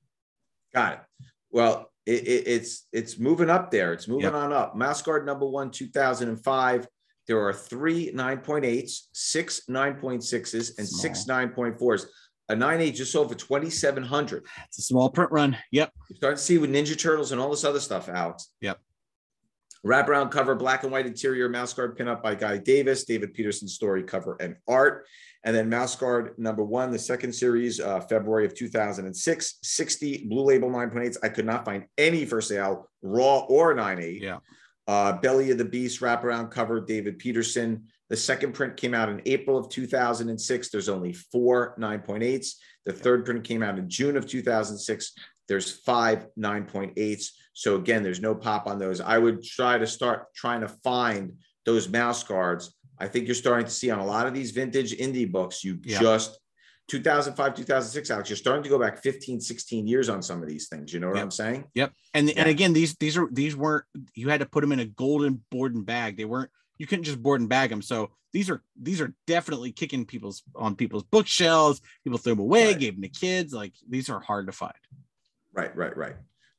Got 0.75 0.93
it. 0.95 1.01
Well, 1.51 1.91
it, 2.05 2.29
it, 2.29 2.47
it's 2.47 2.87
it's 2.93 3.19
moving 3.19 3.49
up 3.49 3.71
there. 3.71 3.93
It's 3.95 4.07
moving 4.07 4.25
Yep. 4.25 4.35
on 4.35 4.53
up. 4.53 4.77
Mouse 4.77 5.01
Guard 5.03 5.25
number 5.25 5.47
one, 5.47 5.71
2005. 5.71 6.87
There 7.27 7.41
are 7.47 7.53
three 7.53 8.13
9.8s, 8.13 9.09
six 9.13 9.63
9.6s, 9.69 10.79
and 10.79 10.89
six 10.89 11.25
9.4s. 11.25 12.07
A 12.51 12.55
9.8 12.55 12.95
just 12.95 13.13
sold 13.13 13.29
for 13.31 13.35
2,700. 13.37 14.47
It's 14.67 14.79
a 14.79 14.83
small 14.83 15.11
print 15.11 15.31
run. 15.31 15.57
Yep. 15.71 15.93
You're 16.09 16.17
starting 16.17 16.37
to 16.39 16.43
see 16.43 16.57
with 16.57 16.71
Ninja 16.71 16.99
Turtles 16.99 17.31
and 17.33 17.39
all 17.41 17.51
this 17.51 17.65
other 17.65 17.81
stuff, 17.81 18.09
out. 18.09 18.43
Yep. 18.63 18.81
Wraparound 19.87 20.31
cover, 20.31 20.55
black 20.55 20.83
and 20.83 20.93
white 20.93 21.07
interior, 21.07 21.49
Mouse 21.49 21.73
Guard 21.73 21.97
pinup 21.97 22.23
by 22.23 22.35
Guy 22.35 22.59
Davis, 22.59 23.05
David 23.05 23.33
Petersen 23.35 23.69
story 23.69 24.03
cover 24.03 24.37
and 24.41 24.57
art. 24.67 25.07
And 25.45 25.55
then 25.55 25.69
Mouse 25.69 25.95
Guard 25.95 26.35
number 26.37 26.65
one, 26.65 26.91
the 26.91 26.99
second 26.99 27.33
series, 27.33 27.81
uh, 27.81 28.01
February 28.01 28.45
of 28.45 28.55
2006, 28.55 29.59
60 29.63 30.27
blue 30.27 30.45
label 30.45 30.69
9.8s. 30.69 31.17
I 31.23 31.29
could 31.29 31.47
not 31.47 31.65
find 31.65 31.85
any 31.97 32.25
for 32.25 32.41
sale, 32.41 32.91
raw 33.03 33.41
or 33.49 33.75
9.8. 33.75 34.21
Yeah. 34.21 34.39
Uh, 34.89 35.13
Belly 35.13 35.51
of 35.51 35.59
the 35.59 35.65
Beast 35.65 36.01
wraparound 36.01 36.51
cover, 36.51 36.81
David 36.81 37.19
Petersen. 37.19 37.85
The 38.09 38.17
second 38.17 38.55
print 38.55 38.77
came 38.77 38.95
out 38.95 39.11
in 39.11 39.21
April 39.27 39.59
of 39.59 39.69
2006. 39.69 40.71
There's 40.71 40.89
only 40.89 41.13
four 41.13 41.77
9.8s. 41.79 42.55
The 42.87 42.93
third 42.93 43.27
print 43.27 43.45
came 43.45 43.63
out 43.63 43.79
in 43.79 43.89
June 43.89 44.17
of 44.17 44.27
2006. 44.27 45.13
There's 45.47 45.79
five 45.81 46.27
9.8s. 46.39 47.31
So 47.59 47.75
again, 47.75 48.05
there's 48.05 48.21
no 48.21 48.37
pop 48.37 48.69
on 48.69 48.79
those. 48.79 49.01
I 49.01 49.19
would 49.19 49.43
try 49.43 49.79
to 49.79 49.87
start 49.87 50.27
trying 50.33 50.61
to 50.61 50.69
find 50.69 51.33
those 51.67 51.89
mouse 51.89 52.23
guards 52.23 52.75
I 53.01 53.07
think 53.07 53.27
you're 53.29 53.37
starting 53.37 53.65
to 53.65 53.71
see 53.71 53.91
on 53.93 54.01
a 54.01 54.05
lot 54.05 54.27
of 54.27 54.35
these 54.35 54.51
vintage 54.51 54.93
indie 54.97 55.31
books, 55.31 55.63
you 55.63 55.79
Yeah. 55.85 56.01
just 56.01 56.37
2005, 56.89 57.55
2006, 57.55 58.11
Alex, 58.11 58.29
you're 58.29 58.37
starting 58.37 58.65
to 58.65 58.69
go 58.69 58.77
back 58.77 59.01
15, 59.05 59.41
16 59.41 59.87
years 59.87 60.09
on 60.09 60.21
some 60.21 60.43
of 60.43 60.49
these 60.49 60.69
things. 60.69 60.93
You 60.93 60.99
know 60.99 61.07
what 61.07 61.15
Yep. 61.17 61.23
I'm 61.25 61.31
saying? 61.31 61.65
Yep. 61.75 61.93
And 62.15 62.31
and 62.31 62.49
again, 62.49 62.73
these 62.73 62.97
these 62.97 63.17
are 63.17 63.29
these 63.31 63.55
weren't 63.55 63.85
you 64.15 64.29
had 64.31 64.41
to 64.41 64.47
put 64.47 64.63
them 64.63 64.73
in 64.73 64.81
a 64.81 64.85
golden 64.85 65.45
board 65.51 65.75
and 65.77 65.87
bag. 65.87 66.17
They 66.17 66.25
weren't 66.25 66.51
you 66.79 66.87
couldn't 66.89 67.05
just 67.05 67.23
board 67.23 67.41
and 67.41 67.49
bag 67.49 67.71
them. 67.71 67.83
So 67.83 68.11
these 68.33 68.51
are 68.51 68.63
these 68.81 69.01
are 69.01 69.15
definitely 69.29 69.71
kicking 69.71 70.05
people's 70.05 70.43
on 70.57 70.75
people's 70.75 71.05
bookshelves. 71.05 71.81
People 72.03 72.19
threw 72.19 72.33
them 72.33 72.41
away, 72.41 72.69
Right. 72.73 72.81
gave 72.81 72.95
them 72.95 73.03
to 73.03 73.09
kids. 73.09 73.53
Like 73.53 73.75
these 73.89 74.11
are 74.11 74.19
hard 74.21 74.47
to 74.47 74.53
find. 74.53 74.75
Right, 75.53 75.75
right, 75.77 75.97
right. 75.97 76.17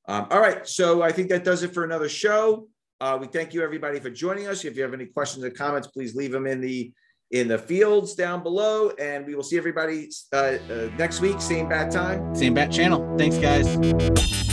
Um, 0.10 0.26
all 0.32 0.42
right. 0.42 0.68
So 0.68 1.04
I 1.04 1.12
think 1.12 1.30
that 1.30 1.44
does 1.44 1.62
it 1.62 1.72
for 1.72 1.84
another 1.84 2.10
show. 2.10 2.68
Uh, 3.00 3.18
we 3.22 3.28
thank 3.28 3.54
you 3.54 3.62
everybody 3.62 4.00
for 4.00 4.10
joining 4.10 4.48
us. 4.48 4.66
If 4.66 4.76
you 4.76 4.82
have 4.82 4.94
any 4.94 5.06
questions 5.06 5.46
or 5.46 5.52
comments, 5.52 5.88
please 5.88 6.16
leave 6.16 6.32
them 6.32 6.48
in 6.48 6.60
the 6.60 6.92
in 7.32 7.48
the 7.48 7.60
fields 7.60 8.16
down 8.16 8.42
below, 8.42 8.90
and 9.00 9.24
we 9.24 9.36
will 9.36 9.44
see 9.44 9.56
everybody 9.56 10.10
uh, 10.34 10.36
uh, 10.36 10.90
next 10.98 11.22
week, 11.22 11.40
same 11.40 11.70
bad 11.70 11.92
time. 11.92 12.34
Same 12.36 12.56
bat 12.56 12.72
channel. 12.72 13.16
Thanks, 13.20 13.38
guys. 13.38 14.49